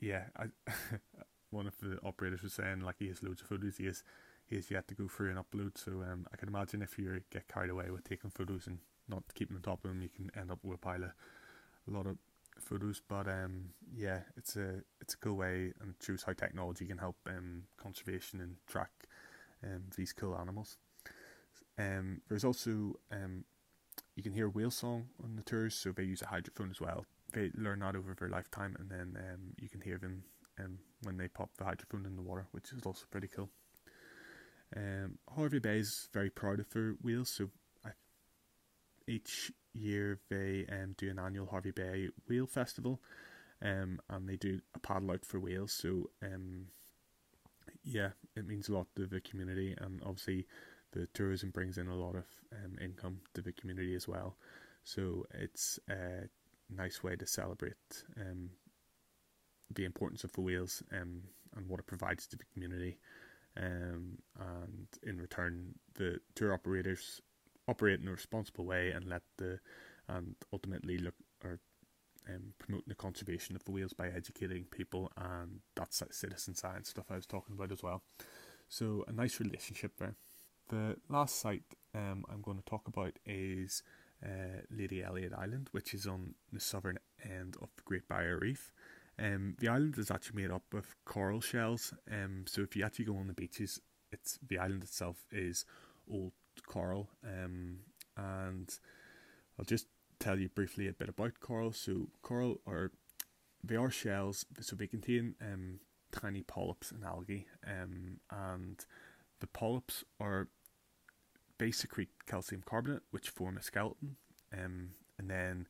yeah, 0.00 0.24
I, 0.36 0.44
one 1.50 1.66
of 1.66 1.74
the 1.80 1.98
operators 2.04 2.42
was 2.42 2.52
saying 2.52 2.80
like 2.80 2.96
he 2.98 3.08
has 3.08 3.22
loads 3.22 3.42
of 3.42 3.48
photos. 3.48 3.78
He 3.78 3.86
has 3.86 4.04
he 4.46 4.56
has 4.56 4.70
yet 4.70 4.88
to 4.88 4.94
go 4.94 5.08
through 5.08 5.30
and 5.30 5.38
upload. 5.38 5.76
So 5.76 5.92
um, 6.02 6.26
I 6.32 6.36
can 6.36 6.48
imagine 6.48 6.82
if 6.82 6.98
you 6.98 7.20
get 7.30 7.48
carried 7.48 7.70
away 7.70 7.90
with 7.90 8.04
taking 8.04 8.30
photos 8.30 8.66
and 8.66 8.78
not 9.08 9.22
keeping 9.34 9.56
on 9.56 9.62
top 9.62 9.84
of 9.84 9.90
them, 9.90 10.02
you 10.02 10.08
can 10.08 10.30
end 10.38 10.50
up 10.50 10.58
with 10.62 10.76
a 10.76 10.78
pile 10.78 11.04
of 11.04 11.10
a 11.86 11.90
lot 11.90 12.06
of 12.06 12.16
photos. 12.58 13.02
But 13.06 13.28
um, 13.28 13.70
yeah, 13.94 14.20
it's 14.36 14.56
a 14.56 14.82
it's 15.00 15.14
a 15.14 15.18
cool 15.18 15.36
way 15.36 15.72
and 15.80 15.94
shows 16.00 16.22
how 16.22 16.32
technology 16.32 16.86
can 16.86 16.98
help 16.98 17.16
um, 17.26 17.64
conservation 17.76 18.40
and 18.40 18.56
track 18.66 18.90
um, 19.64 19.84
these 19.96 20.12
cool 20.12 20.36
animals. 20.36 20.78
Um, 21.78 22.22
there's 22.28 22.44
also 22.44 22.98
um, 23.12 23.44
you 24.18 24.22
can 24.24 24.32
hear 24.32 24.48
whale 24.48 24.72
song 24.72 25.06
on 25.22 25.36
the 25.36 25.44
tours, 25.44 25.76
so 25.76 25.92
they 25.92 26.02
use 26.02 26.22
a 26.22 26.24
hydrophone 26.24 26.72
as 26.72 26.80
well. 26.80 27.06
They 27.34 27.52
learn 27.54 27.78
that 27.78 27.94
over 27.94 28.16
their 28.18 28.28
lifetime, 28.28 28.74
and 28.80 28.90
then 28.90 29.16
um, 29.16 29.54
you 29.60 29.68
can 29.68 29.80
hear 29.80 29.96
them 29.96 30.24
um, 30.58 30.78
when 31.04 31.16
they 31.16 31.28
pop 31.28 31.50
the 31.56 31.62
hydrophone 31.62 32.04
in 32.04 32.16
the 32.16 32.22
water, 32.22 32.48
which 32.50 32.72
is 32.72 32.84
also 32.84 33.04
pretty 33.12 33.28
cool. 33.28 33.48
Um, 34.76 35.18
Hervey 35.36 35.60
Bay 35.60 35.78
is 35.78 36.08
very 36.12 36.30
proud 36.30 36.58
of 36.58 36.68
their 36.70 36.96
whales, 37.00 37.30
so 37.30 37.50
I, 37.86 37.90
each 39.06 39.52
year 39.72 40.18
they 40.28 40.66
um, 40.68 40.96
do 40.98 41.10
an 41.10 41.20
annual 41.20 41.46
Hervey 41.46 41.70
Bay 41.70 42.08
Whale 42.28 42.48
Festival, 42.48 43.00
um, 43.62 44.00
and 44.10 44.28
they 44.28 44.36
do 44.36 44.62
a 44.74 44.80
paddle 44.80 45.12
out 45.12 45.24
for 45.24 45.38
whales. 45.38 45.70
So 45.70 46.10
um, 46.24 46.66
yeah, 47.84 48.10
it 48.34 48.48
means 48.48 48.68
a 48.68 48.72
lot 48.72 48.88
to 48.96 49.06
the 49.06 49.20
community, 49.20 49.76
and 49.80 50.02
obviously 50.04 50.48
the 50.92 51.06
tourism 51.14 51.50
brings 51.50 51.78
in 51.78 51.88
a 51.88 51.94
lot 51.94 52.14
of 52.14 52.24
um, 52.52 52.78
income 52.82 53.20
to 53.34 53.42
the 53.42 53.52
community 53.52 53.94
as 53.94 54.08
well. 54.08 54.36
So 54.84 55.26
it's 55.34 55.78
a 55.88 56.28
nice 56.70 57.02
way 57.02 57.16
to 57.16 57.26
celebrate 57.26 58.04
um, 58.18 58.50
the 59.74 59.84
importance 59.84 60.24
of 60.24 60.32
the 60.32 60.40
whales 60.40 60.82
um, 60.92 61.22
and 61.56 61.68
what 61.68 61.80
it 61.80 61.86
provides 61.86 62.26
to 62.28 62.36
the 62.36 62.44
community. 62.52 62.98
Um, 63.56 64.18
and 64.38 64.86
in 65.02 65.20
return, 65.20 65.74
the 65.94 66.20
tour 66.34 66.54
operators 66.54 67.20
operate 67.66 68.00
in 68.00 68.08
a 68.08 68.12
responsible 68.12 68.64
way 68.64 68.90
and 68.90 69.04
let 69.06 69.22
the 69.36 69.60
and 70.08 70.36
ultimately 70.52 70.96
look 70.96 71.14
or 71.44 71.60
um, 72.28 72.54
promoting 72.58 72.88
the 72.88 72.94
conservation 72.94 73.54
of 73.54 73.64
the 73.64 73.70
whales 73.70 73.92
by 73.92 74.08
educating 74.08 74.64
people 74.64 75.10
and 75.16 75.60
that's 75.74 76.02
citizen 76.10 76.54
science 76.54 76.88
stuff 76.88 77.06
I 77.10 77.16
was 77.16 77.26
talking 77.26 77.54
about 77.54 77.72
as 77.72 77.82
well. 77.82 78.02
So 78.68 79.04
a 79.06 79.12
nice 79.12 79.40
relationship 79.40 79.92
there. 79.98 80.14
The 80.68 80.96
last 81.08 81.40
site 81.40 81.62
um, 81.94 82.24
I'm 82.30 82.42
going 82.42 82.58
to 82.58 82.64
talk 82.64 82.88
about 82.88 83.18
is 83.24 83.82
uh, 84.24 84.60
Lady 84.70 85.02
Elliot 85.02 85.32
Island, 85.36 85.68
which 85.72 85.94
is 85.94 86.06
on 86.06 86.34
the 86.52 86.60
southern 86.60 86.98
end 87.24 87.56
of 87.62 87.68
the 87.76 87.82
Great 87.84 88.06
Barrier 88.06 88.38
Reef. 88.38 88.70
Um, 89.18 89.56
the 89.58 89.68
island 89.68 89.96
is 89.98 90.10
actually 90.10 90.42
made 90.42 90.50
up 90.50 90.62
of 90.74 90.94
coral 91.04 91.40
shells. 91.40 91.94
Um, 92.10 92.44
so 92.46 92.60
if 92.62 92.76
you 92.76 92.84
actually 92.84 93.06
go 93.06 93.16
on 93.16 93.28
the 93.28 93.32
beaches, 93.32 93.80
it's 94.12 94.38
the 94.46 94.58
island 94.58 94.82
itself 94.82 95.24
is 95.32 95.64
old 96.10 96.32
coral. 96.66 97.08
Um, 97.24 97.78
and 98.16 98.68
I'll 99.58 99.64
just 99.64 99.86
tell 100.20 100.38
you 100.38 100.48
briefly 100.50 100.86
a 100.88 100.92
bit 100.92 101.08
about 101.08 101.40
coral. 101.40 101.72
So 101.72 102.08
coral 102.22 102.60
are 102.66 102.92
they 103.64 103.76
are 103.76 103.90
shells, 103.90 104.44
so 104.60 104.76
they 104.76 104.86
contain 104.86 105.34
um, 105.40 105.80
tiny 106.12 106.42
polyps 106.42 106.92
and 106.92 107.04
algae, 107.04 107.46
um, 107.66 108.20
and 108.30 108.84
the 109.40 109.48
polyps 109.48 110.04
are 110.20 110.48
secrete 111.70 112.10
calcium 112.26 112.62
carbonate, 112.64 113.02
which 113.10 113.30
form 113.30 113.56
a 113.56 113.62
skeleton, 113.62 114.16
um, 114.52 114.90
and 115.18 115.30
then 115.30 115.66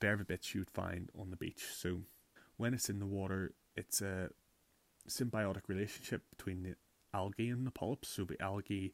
they're 0.00 0.16
the 0.16 0.24
bits 0.24 0.54
you'd 0.54 0.70
find 0.70 1.10
on 1.18 1.30
the 1.30 1.36
beach. 1.36 1.64
So 1.74 2.02
when 2.56 2.74
it's 2.74 2.90
in 2.90 2.98
the 2.98 3.06
water, 3.06 3.52
it's 3.74 4.02
a 4.02 4.30
symbiotic 5.08 5.68
relationship 5.68 6.22
between 6.30 6.62
the 6.62 6.74
algae 7.14 7.50
and 7.50 7.66
the 7.66 7.70
polyps. 7.70 8.08
So 8.08 8.24
the 8.24 8.40
algae 8.42 8.92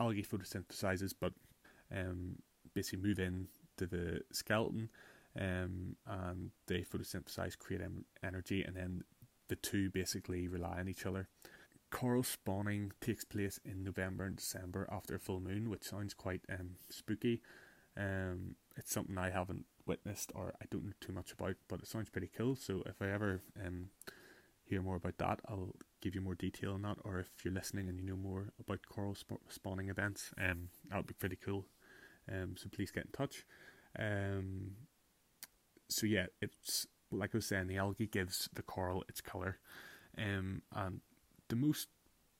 algae 0.00 0.24
photosynthesizes, 0.24 1.14
but 1.18 1.32
um, 1.94 2.36
basically 2.74 3.08
move 3.08 3.18
in 3.18 3.48
to 3.76 3.86
the 3.86 4.20
skeleton, 4.32 4.90
um, 5.38 5.96
and 6.06 6.50
they 6.66 6.80
photosynthesize, 6.80 7.58
create 7.58 7.82
em- 7.82 8.04
energy, 8.22 8.62
and 8.62 8.76
then 8.76 9.04
the 9.48 9.56
two 9.56 9.90
basically 9.90 10.48
rely 10.48 10.78
on 10.80 10.88
each 10.88 11.06
other. 11.06 11.28
Coral 11.94 12.24
spawning 12.24 12.90
takes 13.00 13.24
place 13.24 13.60
in 13.64 13.84
November 13.84 14.24
and 14.24 14.34
December 14.34 14.88
after 14.90 15.14
a 15.14 15.20
full 15.20 15.38
moon, 15.38 15.70
which 15.70 15.84
sounds 15.84 16.12
quite 16.12 16.40
um, 16.50 16.70
spooky. 16.90 17.40
Um, 17.96 18.56
it's 18.76 18.92
something 18.92 19.16
I 19.16 19.30
haven't 19.30 19.66
witnessed 19.86 20.32
or 20.34 20.54
I 20.60 20.64
don't 20.72 20.86
know 20.86 20.92
too 21.00 21.12
much 21.12 21.30
about, 21.30 21.54
but 21.68 21.78
it 21.78 21.86
sounds 21.86 22.10
pretty 22.10 22.28
cool. 22.36 22.56
So 22.56 22.82
if 22.84 23.00
I 23.00 23.10
ever 23.10 23.42
um, 23.64 23.90
hear 24.64 24.82
more 24.82 24.96
about 24.96 25.18
that, 25.18 25.38
I'll 25.48 25.76
give 26.00 26.16
you 26.16 26.20
more 26.20 26.34
detail 26.34 26.72
on 26.72 26.82
that. 26.82 26.96
Or 27.04 27.20
if 27.20 27.44
you're 27.44 27.54
listening 27.54 27.88
and 27.88 28.00
you 28.00 28.04
know 28.04 28.16
more 28.16 28.48
about 28.58 28.80
coral 28.88 29.14
sp- 29.14 29.46
spawning 29.48 29.88
events, 29.88 30.32
um, 30.36 30.70
that 30.90 30.96
would 30.96 31.06
be 31.06 31.14
pretty 31.14 31.36
cool. 31.36 31.66
Um, 32.28 32.56
so 32.58 32.68
please 32.74 32.90
get 32.90 33.04
in 33.04 33.12
touch. 33.12 33.46
Um, 33.96 34.72
so 35.88 36.06
yeah, 36.06 36.26
it's 36.42 36.88
like 37.12 37.30
I 37.34 37.38
was 37.38 37.46
saying, 37.46 37.68
the 37.68 37.76
algae 37.76 38.08
gives 38.08 38.48
the 38.52 38.62
coral 38.62 39.04
its 39.08 39.20
color, 39.20 39.58
um, 40.18 40.62
and 40.74 41.00
the 41.48 41.56
most 41.56 41.88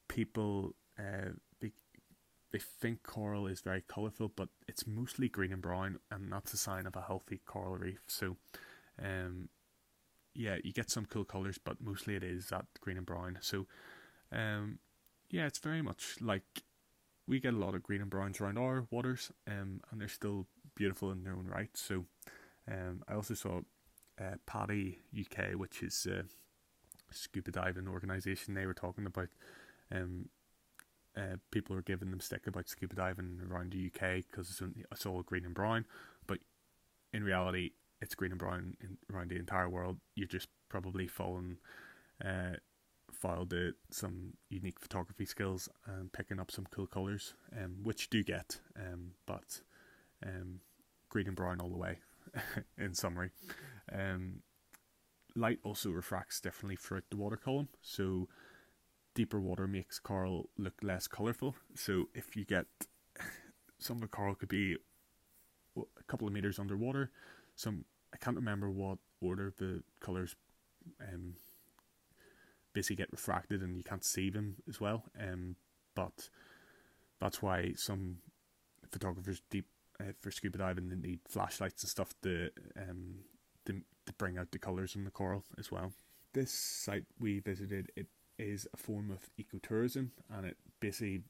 people 0.08 0.74
uh, 0.98 1.30
they, 1.60 1.72
they 2.52 2.58
think 2.58 3.02
coral 3.02 3.46
is 3.46 3.60
very 3.60 3.82
colourful, 3.82 4.32
but 4.34 4.48
it's 4.68 4.86
mostly 4.86 5.28
green 5.28 5.52
and 5.52 5.62
brown, 5.62 5.98
and 6.10 6.32
that's 6.32 6.52
a 6.52 6.56
sign 6.56 6.86
of 6.86 6.96
a 6.96 7.02
healthy 7.02 7.40
coral 7.44 7.76
reef. 7.76 8.00
So, 8.06 8.36
um, 9.02 9.48
yeah, 10.34 10.56
you 10.62 10.72
get 10.72 10.90
some 10.90 11.06
cool 11.06 11.24
colours, 11.24 11.58
but 11.58 11.80
mostly 11.80 12.14
it 12.16 12.22
is 12.22 12.48
that 12.48 12.66
green 12.80 12.96
and 12.96 13.06
brown. 13.06 13.38
So, 13.40 13.66
um, 14.32 14.78
yeah, 15.30 15.46
it's 15.46 15.58
very 15.58 15.82
much 15.82 16.16
like 16.20 16.62
we 17.26 17.40
get 17.40 17.54
a 17.54 17.58
lot 17.58 17.74
of 17.74 17.82
green 17.82 18.02
and 18.02 18.10
browns 18.10 18.40
around 18.40 18.58
our 18.58 18.86
waters, 18.90 19.32
um, 19.48 19.80
and 19.90 20.00
they're 20.00 20.08
still 20.08 20.46
beautiful 20.74 21.10
in 21.10 21.24
their 21.24 21.34
own 21.34 21.46
right. 21.46 21.70
So, 21.74 22.04
um, 22.70 23.02
I 23.08 23.14
also 23.14 23.34
saw 23.34 23.60
uh, 24.20 24.36
PADI 24.46 24.98
UK, 25.18 25.54
which 25.56 25.82
is 25.82 26.06
a 26.06 26.24
scuba 27.14 27.50
diving 27.50 27.88
organisation. 27.88 28.54
They 28.54 28.66
were 28.66 28.74
talking 28.74 29.06
about 29.06 29.28
um, 29.92 30.28
uh, 31.16 31.36
people 31.50 31.76
are 31.76 31.82
giving 31.82 32.10
them 32.10 32.20
stick 32.20 32.46
about 32.46 32.68
scuba 32.68 32.96
diving 32.96 33.40
around 33.50 33.72
the 33.72 33.86
UK 33.86 34.24
because 34.30 34.50
it's, 34.50 34.62
it's 34.90 35.06
all 35.06 35.22
green 35.22 35.44
and 35.44 35.54
brown, 35.54 35.86
but 36.26 36.38
in 37.12 37.22
reality, 37.22 37.70
it's 38.00 38.14
green 38.14 38.32
and 38.32 38.38
brown 38.38 38.76
in, 38.80 38.98
around 39.12 39.30
the 39.30 39.36
entire 39.36 39.68
world. 39.68 39.98
You're 40.14 40.26
just 40.26 40.48
probably 40.68 41.06
falling 41.06 41.58
uh, 42.24 42.54
to 43.48 43.74
some 43.90 44.34
unique 44.50 44.78
photography 44.78 45.24
skills 45.24 45.68
and 45.86 46.12
picking 46.12 46.38
up 46.38 46.50
some 46.50 46.66
cool 46.70 46.86
colours, 46.86 47.34
um, 47.56 47.76
which 47.82 48.10
do 48.10 48.22
get, 48.22 48.60
um, 48.76 49.12
but 49.24 49.62
um, 50.22 50.60
green 51.08 51.26
and 51.26 51.36
brown 51.36 51.60
all 51.60 51.70
the 51.70 51.76
way. 51.78 51.98
in 52.78 52.94
summary, 52.94 53.30
um, 53.92 54.40
light 55.36 55.58
also 55.62 55.90
refracts 55.90 56.40
differently 56.40 56.76
throughout 56.76 57.04
the 57.10 57.16
water 57.16 57.36
column, 57.36 57.68
so 57.80 58.28
deeper 59.14 59.40
water 59.40 59.66
makes 59.66 59.98
coral 59.98 60.50
look 60.58 60.74
less 60.82 61.06
colourful. 61.06 61.56
So 61.74 62.08
if 62.14 62.36
you 62.36 62.44
get 62.44 62.66
some 63.78 63.96
of 63.96 64.02
the 64.02 64.08
coral 64.08 64.34
could 64.34 64.48
be 64.48 64.76
a 65.76 66.02
couple 66.06 66.26
of 66.26 66.34
meters 66.34 66.58
underwater, 66.58 67.10
some 67.54 67.84
I 68.12 68.16
can't 68.16 68.36
remember 68.36 68.70
what 68.70 68.98
order 69.20 69.52
the 69.56 69.82
colours 70.00 70.36
um, 71.00 71.34
basically 72.72 72.96
get 72.96 73.12
refracted 73.12 73.62
and 73.62 73.76
you 73.76 73.82
can't 73.82 74.04
see 74.04 74.30
them 74.30 74.56
as 74.68 74.80
well. 74.80 75.04
Um, 75.20 75.56
but 75.94 76.28
that's 77.20 77.42
why 77.42 77.72
some 77.76 78.18
photographers 78.90 79.42
deep 79.50 79.66
uh, 80.00 80.12
for 80.20 80.30
scuba 80.30 80.58
diving 80.58 80.88
they 80.88 80.96
need 80.96 81.20
flashlights 81.28 81.82
and 81.82 81.90
stuff 81.90 82.12
to 82.22 82.50
um 82.76 83.14
to, 83.66 83.80
to 84.06 84.12
bring 84.14 84.38
out 84.38 84.50
the 84.50 84.58
colours 84.58 84.94
in 84.94 85.04
the 85.04 85.10
coral 85.10 85.44
as 85.58 85.70
well. 85.70 85.92
This 86.32 86.50
site 86.52 87.04
we 87.18 87.38
visited 87.38 87.90
it 87.96 88.08
is 88.38 88.66
a 88.72 88.76
form 88.76 89.10
of 89.10 89.30
ecotourism 89.38 90.10
and 90.32 90.46
it 90.46 90.56
basically 90.80 91.22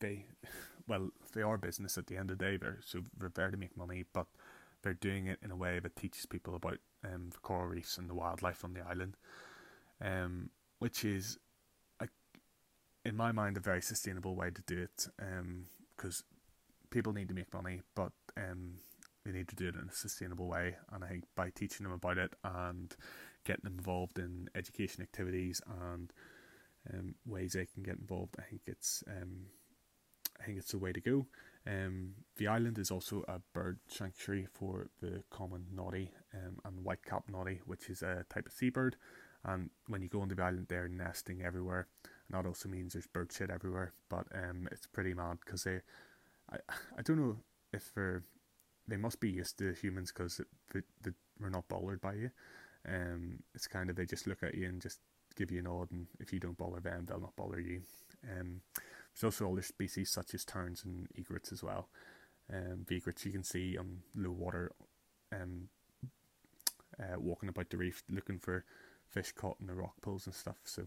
they 0.00 0.26
well 0.88 1.10
they 1.32 1.42
are 1.42 1.56
business 1.56 1.96
at 1.96 2.06
the 2.06 2.16
end 2.16 2.30
of 2.30 2.38
the 2.38 2.44
day 2.44 2.56
they're 2.56 2.80
so 2.84 3.00
they're 3.18 3.32
there 3.34 3.50
to 3.50 3.56
make 3.56 3.76
money 3.76 4.04
but 4.12 4.26
they're 4.82 4.94
doing 4.94 5.26
it 5.26 5.38
in 5.42 5.50
a 5.50 5.56
way 5.56 5.78
that 5.78 5.96
teaches 5.96 6.26
people 6.26 6.54
about 6.54 6.78
um, 7.04 7.30
the 7.30 7.38
coral 7.38 7.68
reefs 7.68 7.96
and 7.98 8.10
the 8.10 8.14
wildlife 8.14 8.64
on 8.64 8.74
the 8.74 8.80
island 8.80 9.16
um, 10.04 10.50
which 10.80 11.04
is 11.04 11.38
a, 12.00 12.08
in 13.04 13.16
my 13.16 13.32
mind 13.32 13.56
a 13.56 13.60
very 13.60 13.80
sustainable 13.80 14.34
way 14.34 14.50
to 14.50 14.62
do 14.62 14.82
it 14.82 15.08
because 15.96 16.20
um, 16.20 16.38
people 16.90 17.12
need 17.12 17.28
to 17.28 17.34
make 17.34 17.52
money 17.54 17.80
but 17.94 18.12
um, 18.36 18.74
they 19.24 19.32
need 19.32 19.48
to 19.48 19.56
do 19.56 19.68
it 19.68 19.74
in 19.74 19.88
a 19.88 19.92
sustainable 19.92 20.48
way 20.48 20.76
and 20.92 21.04
I 21.04 21.08
think 21.08 21.24
by 21.34 21.50
teaching 21.50 21.84
them 21.84 21.92
about 21.92 22.18
it 22.18 22.34
and 22.44 22.94
getting 23.44 23.64
them 23.64 23.78
involved 23.78 24.18
in 24.18 24.48
education 24.54 25.02
activities 25.02 25.60
and 25.88 26.12
um, 26.92 27.14
ways 27.24 27.52
they 27.52 27.66
can 27.66 27.82
get 27.82 27.98
involved. 27.98 28.36
I 28.38 28.42
think 28.42 28.62
it's 28.66 29.04
um, 29.08 29.46
I 30.40 30.44
think 30.44 30.58
it's 30.58 30.72
the 30.72 30.78
way 30.78 30.92
to 30.92 31.00
go. 31.00 31.26
Um, 31.66 32.14
the 32.36 32.48
island 32.48 32.78
is 32.78 32.90
also 32.90 33.24
a 33.28 33.40
bird 33.52 33.78
sanctuary 33.86 34.48
for 34.52 34.88
the 35.00 35.22
common 35.30 35.66
noddy 35.72 36.10
um, 36.34 36.58
and 36.64 36.84
white-capped 36.84 37.30
noddy, 37.30 37.60
which 37.66 37.88
is 37.88 38.02
a 38.02 38.24
type 38.28 38.46
of 38.46 38.52
seabird. 38.52 38.96
And 39.44 39.70
when 39.86 40.02
you 40.02 40.08
go 40.08 40.20
on 40.20 40.28
the 40.28 40.42
island, 40.42 40.66
they're 40.68 40.88
nesting 40.88 41.42
everywhere, 41.42 41.86
and 42.04 42.36
that 42.36 42.48
also 42.48 42.68
means 42.68 42.92
there's 42.92 43.06
bird 43.06 43.32
shit 43.32 43.50
everywhere. 43.50 43.92
But 44.08 44.26
um, 44.34 44.68
it's 44.72 44.86
pretty 44.86 45.14
mad 45.14 45.38
because 45.44 45.64
they, 45.64 45.80
I, 46.50 46.56
I 46.98 47.02
don't 47.02 47.18
know 47.18 47.36
if 47.72 47.92
they're, 47.94 48.24
they 48.88 48.96
must 48.96 49.20
be 49.20 49.30
used 49.30 49.58
to 49.58 49.72
humans 49.72 50.12
because 50.12 50.40
we're 51.40 51.48
not 51.48 51.68
bothered 51.68 52.00
by 52.00 52.14
you. 52.14 52.30
Um, 52.88 53.38
it's 53.54 53.68
kind 53.68 53.90
of 53.90 53.96
they 53.96 54.06
just 54.06 54.26
look 54.26 54.42
at 54.42 54.54
you 54.54 54.68
and 54.68 54.80
just 54.80 54.98
give 55.36 55.50
you 55.50 55.60
a 55.60 55.62
nod, 55.62 55.90
and 55.92 56.06
if 56.20 56.32
you 56.32 56.40
don't 56.40 56.58
bother 56.58 56.80
them, 56.80 57.06
they'll 57.06 57.20
not 57.20 57.36
bother 57.36 57.60
you. 57.60 57.82
Um, 58.28 58.60
there's 59.14 59.24
also 59.24 59.52
other 59.52 59.62
species 59.62 60.10
such 60.10 60.34
as 60.34 60.44
terns 60.44 60.84
and 60.84 61.06
egrets 61.14 61.52
as 61.52 61.62
well. 61.62 61.88
Um, 62.52 62.84
the 62.86 62.96
egrets 62.96 63.24
you 63.24 63.32
can 63.32 63.44
see 63.44 63.78
on 63.78 63.98
low 64.16 64.32
water, 64.32 64.72
um, 65.32 65.68
uh, 66.98 67.18
walking 67.18 67.48
about 67.48 67.70
the 67.70 67.76
reef 67.76 68.02
looking 68.10 68.38
for 68.38 68.64
fish 69.08 69.32
caught 69.32 69.56
in 69.60 69.66
the 69.66 69.74
rock 69.74 69.94
pools 70.00 70.26
and 70.26 70.34
stuff. 70.34 70.58
So 70.64 70.82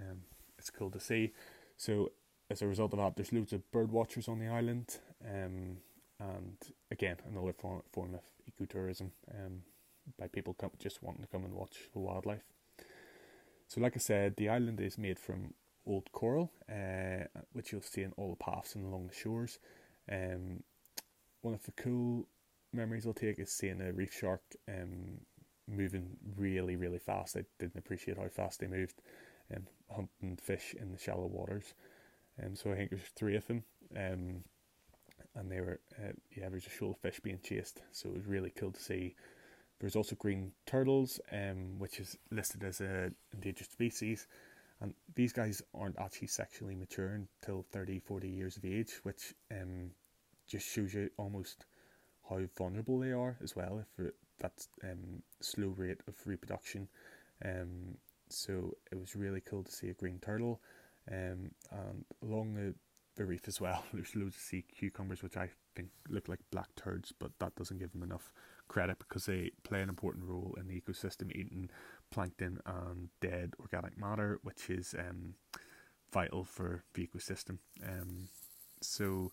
um, 0.00 0.22
it's 0.58 0.70
cool 0.70 0.90
to 0.90 1.00
see. 1.00 1.32
So 1.76 2.12
as 2.50 2.62
a 2.62 2.66
result 2.66 2.92
of 2.92 2.98
that, 2.98 3.16
there's 3.16 3.32
loads 3.32 3.52
of 3.52 3.70
bird 3.70 3.92
watchers 3.92 4.28
on 4.28 4.38
the 4.38 4.48
island, 4.48 4.98
um, 5.24 5.78
and 6.20 6.56
again 6.90 7.16
another 7.30 7.52
form, 7.52 7.82
form 7.92 8.14
of 8.14 8.22
ecotourism 8.50 9.10
um, 9.34 9.62
by 10.18 10.26
people 10.26 10.54
come, 10.54 10.70
just 10.78 11.02
wanting 11.02 11.22
to 11.22 11.28
come 11.28 11.44
and 11.44 11.54
watch 11.54 11.76
the 11.92 11.98
wildlife. 11.98 12.42
So, 13.68 13.80
like 13.80 13.96
I 13.96 14.00
said, 14.00 14.36
the 14.36 14.48
island 14.48 14.80
is 14.80 14.96
made 14.96 15.18
from 15.18 15.52
old 15.86 16.10
coral, 16.12 16.50
uh, 16.70 17.24
which 17.52 17.72
you'll 17.72 17.82
see 17.82 18.02
in 18.02 18.12
all 18.16 18.30
the 18.30 18.44
paths 18.44 18.74
and 18.74 18.86
along 18.86 19.08
the 19.08 19.14
shores. 19.14 19.58
Um, 20.10 20.62
one 21.42 21.54
of 21.54 21.62
the 21.64 21.72
cool 21.72 22.26
memories 22.72 23.06
I'll 23.06 23.12
take 23.12 23.38
is 23.38 23.50
seeing 23.50 23.80
a 23.80 23.92
reef 23.92 24.12
shark 24.12 24.42
um, 24.68 25.20
moving 25.66 26.16
really, 26.36 26.76
really 26.76 26.98
fast. 26.98 27.36
I 27.36 27.44
didn't 27.58 27.78
appreciate 27.78 28.16
how 28.16 28.28
fast 28.28 28.60
they 28.60 28.66
moved, 28.66 29.00
um, 29.54 29.66
hunting 29.94 30.38
fish 30.42 30.74
in 30.80 30.92
the 30.92 30.98
shallow 30.98 31.26
waters. 31.26 31.74
Um, 32.42 32.56
so 32.56 32.72
I 32.72 32.76
think 32.76 32.90
there's 32.90 33.02
three 33.16 33.36
of 33.36 33.46
them, 33.46 33.64
um, 33.96 34.44
and 35.38 35.50
they 35.50 35.60
were 35.60 35.80
uh, 35.98 36.12
yeah, 36.36 36.48
there's 36.48 36.66
a 36.66 36.70
shoal 36.70 36.90
of 36.90 36.98
fish 36.98 37.20
being 37.20 37.38
chased, 37.42 37.80
so 37.92 38.08
it 38.08 38.14
was 38.16 38.26
really 38.26 38.50
cool 38.50 38.72
to 38.72 38.80
see. 38.80 39.14
There's 39.80 39.96
also 39.96 40.16
green 40.16 40.50
turtles, 40.66 41.20
um, 41.30 41.78
which 41.78 42.00
is 42.00 42.18
listed 42.30 42.64
as 42.64 42.80
a 42.80 43.12
endangered 43.32 43.70
species, 43.70 44.26
and 44.80 44.92
these 45.14 45.32
guys 45.32 45.62
aren't 45.74 45.98
actually 45.98 46.28
sexually 46.28 46.74
mature 46.74 47.14
until 47.14 47.64
30, 47.70 48.00
40 48.00 48.28
years 48.28 48.56
of 48.56 48.64
age, 48.64 48.94
which 49.04 49.34
um, 49.52 49.90
just 50.48 50.68
shows 50.68 50.94
you 50.94 51.10
almost 51.16 51.66
how 52.28 52.40
vulnerable 52.56 52.98
they 52.98 53.12
are 53.12 53.36
as 53.42 53.54
well. 53.54 53.84
If 53.98 54.12
that's 54.40 54.68
um, 54.82 55.22
slow 55.40 55.68
rate 55.68 56.00
of 56.08 56.14
reproduction, 56.26 56.88
um, 57.44 57.96
so 58.28 58.76
it 58.90 58.98
was 58.98 59.14
really 59.14 59.40
cool 59.40 59.62
to 59.62 59.72
see 59.72 59.90
a 59.90 59.94
green 59.94 60.18
turtle, 60.18 60.60
um, 61.10 61.50
and 61.70 62.04
along 62.22 62.54
the 62.54 62.74
the 63.18 63.26
reef 63.26 63.46
as 63.46 63.60
well. 63.60 63.84
There's 63.92 64.16
loads 64.16 64.36
of 64.36 64.40
sea 64.40 64.62
cucumbers, 64.62 65.22
which 65.22 65.36
I 65.36 65.50
think 65.76 65.90
look 66.08 66.28
like 66.28 66.40
black 66.50 66.68
turds, 66.76 67.12
but 67.18 67.32
that 67.40 67.54
doesn't 67.56 67.78
give 67.78 67.92
them 67.92 68.02
enough 68.02 68.32
credit 68.68 68.98
because 68.98 69.26
they 69.26 69.50
play 69.64 69.82
an 69.82 69.88
important 69.88 70.24
role 70.24 70.56
in 70.58 70.68
the 70.68 70.80
ecosystem, 70.80 71.30
eating 71.34 71.68
plankton 72.10 72.60
and 72.64 73.08
dead 73.20 73.54
organic 73.60 73.98
matter, 73.98 74.38
which 74.42 74.70
is 74.70 74.94
um, 74.98 75.34
vital 76.12 76.44
for 76.44 76.84
the 76.94 77.06
ecosystem. 77.06 77.58
Um, 77.86 78.28
so, 78.80 79.32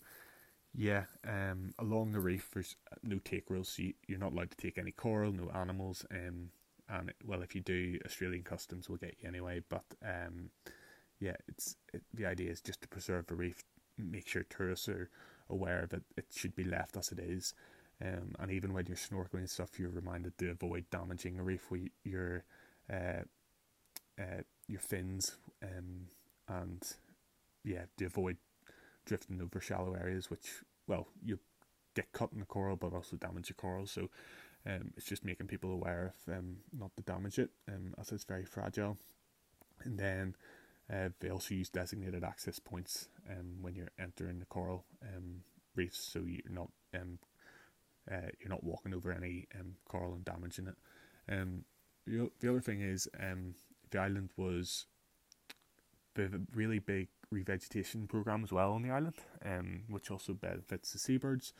yeah, 0.74 1.04
um, 1.26 1.72
along 1.78 2.12
the 2.12 2.20
reef, 2.20 2.50
there's 2.52 2.76
no 3.02 3.18
take 3.24 3.48
rules, 3.48 3.68
so 3.68 3.82
you, 3.82 3.94
are 4.14 4.18
not 4.18 4.32
allowed 4.32 4.50
to 4.50 4.56
take 4.56 4.78
any 4.78 4.92
coral, 4.92 5.32
no 5.32 5.50
animals. 5.54 6.04
Um, 6.10 6.50
and 6.88 7.12
well, 7.24 7.42
if 7.42 7.54
you 7.54 7.60
do, 7.60 7.98
Australian 8.04 8.44
customs 8.44 8.88
will 8.88 8.96
get 8.96 9.16
you 9.20 9.28
anyway. 9.28 9.60
But 9.68 9.84
um, 10.04 10.50
yeah, 11.18 11.36
it's 11.48 11.76
it, 11.92 12.02
the 12.14 12.26
idea 12.26 12.50
is 12.50 12.60
just 12.60 12.80
to 12.82 12.88
preserve 12.88 13.26
the 13.26 13.34
reef, 13.34 13.62
make 13.98 14.26
sure 14.26 14.42
tourists 14.42 14.88
are 14.88 15.10
aware 15.48 15.86
that 15.90 16.02
it 16.16 16.26
should 16.34 16.54
be 16.54 16.64
left 16.64 16.96
as 16.96 17.12
it 17.12 17.18
is. 17.18 17.54
Um, 18.04 18.34
and 18.38 18.50
even 18.50 18.74
when 18.74 18.86
you're 18.86 18.96
snorkeling 18.96 19.40
and 19.40 19.50
stuff, 19.50 19.78
you're 19.78 19.88
reminded 19.88 20.36
to 20.38 20.50
avoid 20.50 20.84
damaging 20.90 21.38
a 21.38 21.42
reef 21.42 21.70
with 21.70 21.88
your 22.04 22.44
uh, 22.92 23.22
uh, 24.18 24.42
your 24.68 24.80
fins, 24.80 25.36
um, 25.62 26.08
and 26.48 26.82
yeah, 27.64 27.84
to 27.96 28.04
avoid 28.06 28.36
drifting 29.06 29.40
over 29.40 29.60
shallow 29.60 29.94
areas, 29.94 30.30
which 30.30 30.62
well 30.86 31.08
you 31.24 31.38
get 31.94 32.12
cut 32.12 32.32
in 32.32 32.40
the 32.40 32.46
coral, 32.46 32.76
but 32.76 32.92
also 32.92 33.16
damage 33.16 33.48
the 33.48 33.54
coral. 33.54 33.86
So 33.86 34.10
um, 34.66 34.92
it's 34.96 35.06
just 35.06 35.24
making 35.24 35.46
people 35.46 35.72
aware 35.72 36.12
of 36.28 36.34
um, 36.34 36.56
not 36.78 36.94
to 36.96 37.02
damage 37.02 37.38
it, 37.38 37.50
um, 37.68 37.94
as 37.98 38.12
it's 38.12 38.24
very 38.24 38.44
fragile. 38.44 38.98
And 39.84 39.98
then 39.98 40.34
uh, 40.92 41.08
they 41.20 41.30
also 41.30 41.54
use 41.54 41.68
designated 41.68 42.22
access 42.22 42.58
points 42.58 43.08
um, 43.30 43.56
when 43.60 43.74
you're 43.74 43.90
entering 43.98 44.38
the 44.38 44.46
coral 44.46 44.84
um, 45.02 45.42
reefs, 45.74 45.98
so 45.98 46.20
you're 46.24 46.40
not 46.48 46.70
um, 46.94 47.18
uh, 48.10 48.30
you're 48.40 48.50
not 48.50 48.62
walking 48.62 48.94
over 48.94 49.12
any 49.12 49.48
um, 49.58 49.74
coral 49.88 50.14
and 50.14 50.24
damaging 50.24 50.68
it. 50.68 50.76
Um, 51.28 51.64
the, 52.06 52.30
the 52.40 52.48
other 52.48 52.60
thing 52.60 52.80
is 52.80 53.08
um, 53.20 53.54
the 53.90 53.98
island 53.98 54.30
was 54.36 54.86
the 56.14 56.40
really 56.54 56.78
big 56.78 57.08
revegetation 57.34 58.08
program 58.08 58.44
as 58.44 58.52
well 58.52 58.72
on 58.72 58.82
the 58.82 58.90
island, 58.90 59.16
um, 59.44 59.82
which 59.88 60.10
also 60.10 60.32
benefits 60.34 60.92
the 60.92 60.98
seabirds 60.98 61.52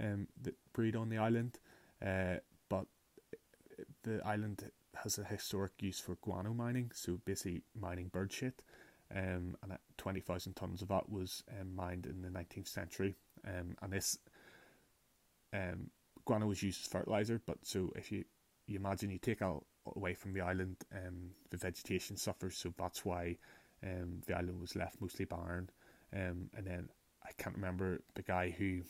um, 0.00 0.28
that 0.40 0.54
breed 0.72 0.94
on 0.94 1.08
the 1.08 1.18
island. 1.18 1.58
Uh, 2.04 2.36
but 2.68 2.86
the 4.04 4.20
island 4.24 4.70
has 5.02 5.18
a 5.18 5.24
historic 5.24 5.72
use 5.80 6.00
for 6.00 6.16
guano 6.16 6.52
mining, 6.52 6.90
so 6.94 7.20
basically 7.24 7.62
mining 7.78 8.08
bird 8.08 8.32
shit. 8.32 8.62
Um, 9.14 9.56
and 9.62 9.78
20,000 9.96 10.54
tons 10.54 10.82
of 10.82 10.88
that 10.88 11.08
was 11.08 11.42
um, 11.58 11.74
mined 11.74 12.06
in 12.06 12.20
the 12.22 12.28
19th 12.28 12.68
century. 12.68 13.14
Um, 13.46 13.76
and 13.80 13.92
this 13.92 14.18
um, 15.52 15.90
guano 16.24 16.46
was 16.46 16.62
used 16.62 16.82
as 16.82 16.88
fertilizer, 16.88 17.40
but 17.46 17.58
so 17.62 17.92
if 17.96 18.12
you, 18.12 18.24
you 18.66 18.78
imagine 18.78 19.10
you 19.10 19.18
take 19.18 19.40
out 19.40 19.64
away 19.96 20.14
from 20.14 20.32
the 20.32 20.40
island, 20.40 20.76
um, 20.92 21.30
the 21.50 21.56
vegetation 21.56 22.16
suffers, 22.16 22.56
so 22.56 22.74
that's 22.76 23.04
why 23.04 23.36
um, 23.82 24.20
the 24.26 24.36
island 24.36 24.60
was 24.60 24.76
left 24.76 25.00
mostly 25.00 25.24
barren. 25.24 25.70
Um, 26.12 26.50
and 26.56 26.66
then 26.66 26.88
I 27.24 27.30
can't 27.38 27.54
remember 27.54 28.00
the 28.14 28.22
guy 28.22 28.50
who 28.50 28.80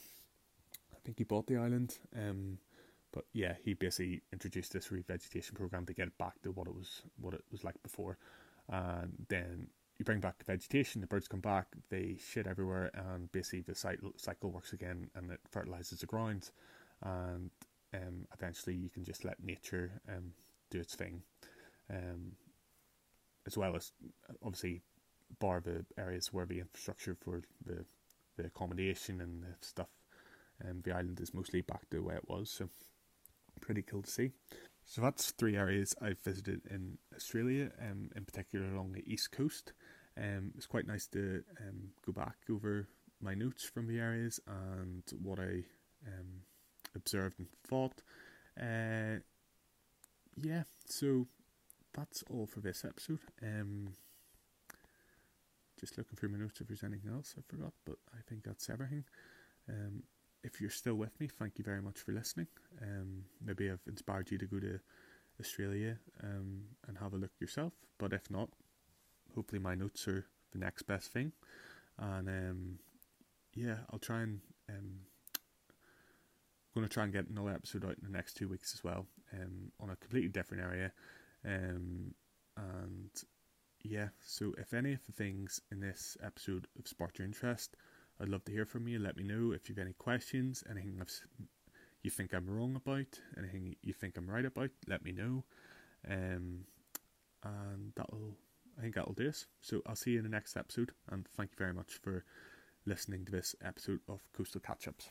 I 0.93 0.97
think 1.05 1.19
he 1.19 1.25
bought 1.25 1.47
the 1.47 1.57
island. 1.57 1.99
Um, 2.17 2.59
but 3.13 3.25
yeah, 3.33 3.55
he 3.65 3.75
basically 3.75 4.23
introduced 4.33 4.73
this 4.73 4.89
revegetation 4.89 5.55
program 5.55 5.87
to 5.87 5.95
get 5.95 6.09
it 6.09 6.19
back 6.19 6.41
to 6.43 6.51
what 6.51 6.67
it 6.67 6.75
was 6.75 7.03
what 7.21 7.35
it 7.35 7.43
was 7.51 7.65
like 7.65 7.83
before. 7.83 8.19
And 8.69 9.27
then 9.29 9.69
you 9.99 10.05
bring 10.05 10.21
back 10.21 10.39
the 10.39 10.45
vegetation, 10.45 11.01
the 11.01 11.07
birds 11.07 11.27
come 11.27 11.41
back, 11.41 11.67
they 11.91 12.17
shit 12.19 12.47
everywhere, 12.47 12.91
and 12.95 13.31
basically 13.33 13.63
the 13.63 13.75
cycle 13.75 14.51
works 14.51 14.73
again, 14.73 15.11
and 15.15 15.31
it 15.31 15.41
fertilizes 15.51 16.01
the 16.01 16.07
ground, 16.07 16.51
and 17.03 17.51
um, 17.95 18.27
eventually 18.33 18.77
you 18.77 18.91
can 18.91 19.05
just 19.05 19.25
let 19.25 19.43
nature 19.43 20.01
um, 20.09 20.33
do 20.71 20.79
its 20.79 20.95
thing, 20.95 21.23
um, 21.91 22.33
as 23.47 23.57
well 23.57 23.75
as 23.75 23.93
obviously 24.45 24.83
bar 25.41 25.61
the 25.61 25.85
areas 25.99 26.33
where 26.33 26.47
the 26.47 26.61
infrastructure 26.61 27.17
for 27.21 27.43
the 27.65 27.85
the 28.37 28.47
accommodation 28.47 29.21
and 29.21 29.43
the 29.43 29.49
stuff, 29.61 29.89
um, 30.65 30.81
the 30.85 30.93
island 30.93 31.21
is 31.21 31.35
mostly 31.35 31.61
back 31.61 31.91
to 31.91 31.97
the 31.97 32.03
way 32.03 32.15
it 32.15 32.29
was. 32.29 32.49
So 32.49 32.69
pretty 33.59 33.83
cool 33.83 34.03
to 34.03 34.11
see. 34.11 34.33
So 34.85 35.03
that's 35.03 35.33
three 35.33 35.57
areas 35.57 35.95
I've 36.01 36.21
visited 36.21 36.63
in 36.71 36.99
Australia, 37.15 37.71
um, 37.81 38.11
in 38.17 38.25
particular 38.25 38.67
along 38.67 38.93
the 38.93 39.05
east 39.07 39.33
coast. 39.33 39.73
Um, 40.17 40.53
it's 40.57 40.67
quite 40.67 40.87
nice 40.87 41.07
to 41.09 41.43
um, 41.61 41.91
go 42.05 42.13
back 42.13 42.37
over 42.51 42.89
my 43.21 43.35
notes 43.35 43.65
from 43.65 43.87
the 43.87 43.99
areas 43.99 44.41
and 44.47 45.03
what 45.23 45.39
I 45.39 45.65
um, 46.07 46.43
observed 46.95 47.39
and 47.39 47.49
thought. 47.67 48.03
Uh, 48.59 49.21
yeah, 50.37 50.63
so 50.87 51.27
that's 51.93 52.25
all 52.31 52.47
for 52.47 52.61
this 52.61 52.85
episode. 52.85 53.21
Um, 53.43 53.91
just 55.79 55.99
looking 55.99 56.17
through 56.17 56.31
my 56.31 56.39
notes 56.39 56.61
if 56.61 56.69
there's 56.69 56.83
anything 56.83 57.11
else 57.13 57.35
I 57.39 57.43
forgot, 57.47 57.73
but 57.85 57.97
I 58.13 58.21
think 58.29 58.45
that's 58.45 58.69
everything. 58.69 59.05
Um, 59.69 60.03
if 60.43 60.61
you're 60.61 60.71
still 60.71 60.95
with 60.95 61.19
me, 61.21 61.29
thank 61.29 61.59
you 61.59 61.65
very 61.65 61.83
much 61.83 61.99
for 61.99 62.13
listening. 62.13 62.47
Um, 62.83 63.25
maybe 63.45 63.71
I've 63.71 63.87
inspired 63.87 64.31
you 64.31 64.39
to 64.39 64.47
go 64.47 64.61
to 64.61 64.81
Australia 65.41 65.99
um, 66.23 66.63
and 66.87 66.99
have 66.99 67.13
a 67.13 67.17
look 67.17 67.33
yourself. 67.41 67.73
But 67.99 68.13
if 68.13 68.31
not, 68.31 68.51
hopefully 69.35 69.61
my 69.61 69.75
notes 69.75 70.07
are 70.09 70.27
the 70.53 70.59
next 70.59 70.83
best 70.83 71.13
thing. 71.13 71.33
And 71.99 72.29
um, 72.29 72.79
yeah, 73.55 73.79
I'll 73.91 73.99
try 73.99 74.23
and 74.23 74.41
um, 74.69 75.01
going 76.75 76.87
to 76.87 76.93
try 76.93 77.05
and 77.05 77.13
get 77.13 77.29
another 77.29 77.51
episode 77.51 77.85
out 77.85 77.97
in 78.01 78.05
the 78.05 78.17
next 78.17 78.35
two 78.35 78.49
weeks 78.49 78.75
as 78.75 78.85
well, 78.85 79.07
um, 79.33 79.73
on 79.81 79.91
a 79.91 79.97
completely 79.97 80.29
different 80.29 80.63
area. 80.63 80.93
Um, 81.45 82.15
and 82.57 83.11
yeah, 83.83 84.09
so 84.25 84.55
if 84.59 84.75
any 84.75 84.93
of 84.93 85.05
the 85.07 85.13
things 85.13 85.61
in 85.71 85.81
this 85.81 86.17
episode 86.23 86.67
have 86.77 86.87
sparked 86.87 87.19
your 87.19 87.27
interest, 87.27 87.77
I'd 88.21 88.29
love 88.29 88.45
to 88.47 88.53
hear 88.53 88.67
from 88.67 88.89
you. 88.89 88.99
Let 88.99 89.17
me 89.17 89.23
know 89.23 89.53
if 89.53 89.69
you've 89.69 89.79
any 89.79 89.93
questions, 89.93 90.65
anything 90.69 90.99
I've, 91.01 91.13
you 92.03 92.11
think 92.11 92.33
I'm 92.33 92.49
wrong 92.49 92.75
about, 92.77 93.21
anything 93.37 93.77
you 93.83 93.93
think 93.93 94.17
I'm 94.17 94.29
right 94.29 94.45
about. 94.45 94.71
Let 94.87 95.05
me 95.05 95.13
know, 95.13 95.45
um, 96.09 96.65
and 97.45 97.93
that'll 97.95 98.37
I 98.79 98.83
think 98.83 98.95
that'll 98.95 99.13
do 99.13 99.29
us. 99.29 99.47
So 99.61 99.83
I'll 99.87 99.97
see 99.97 100.13
you 100.13 100.19
in 100.19 100.25
the 100.25 100.31
next 100.31 100.57
episode, 100.57 100.93
and 101.11 101.27
thank 101.37 101.51
you 101.53 101.57
very 101.59 101.73
much 101.73 101.95
for 101.95 102.25
listening 102.87 103.25
to 103.27 103.33
this 103.33 103.55
episode 103.65 104.01
of 104.09 104.21
Coastal 104.33 104.61
Catch 104.61 104.89
Ups. 104.89 105.11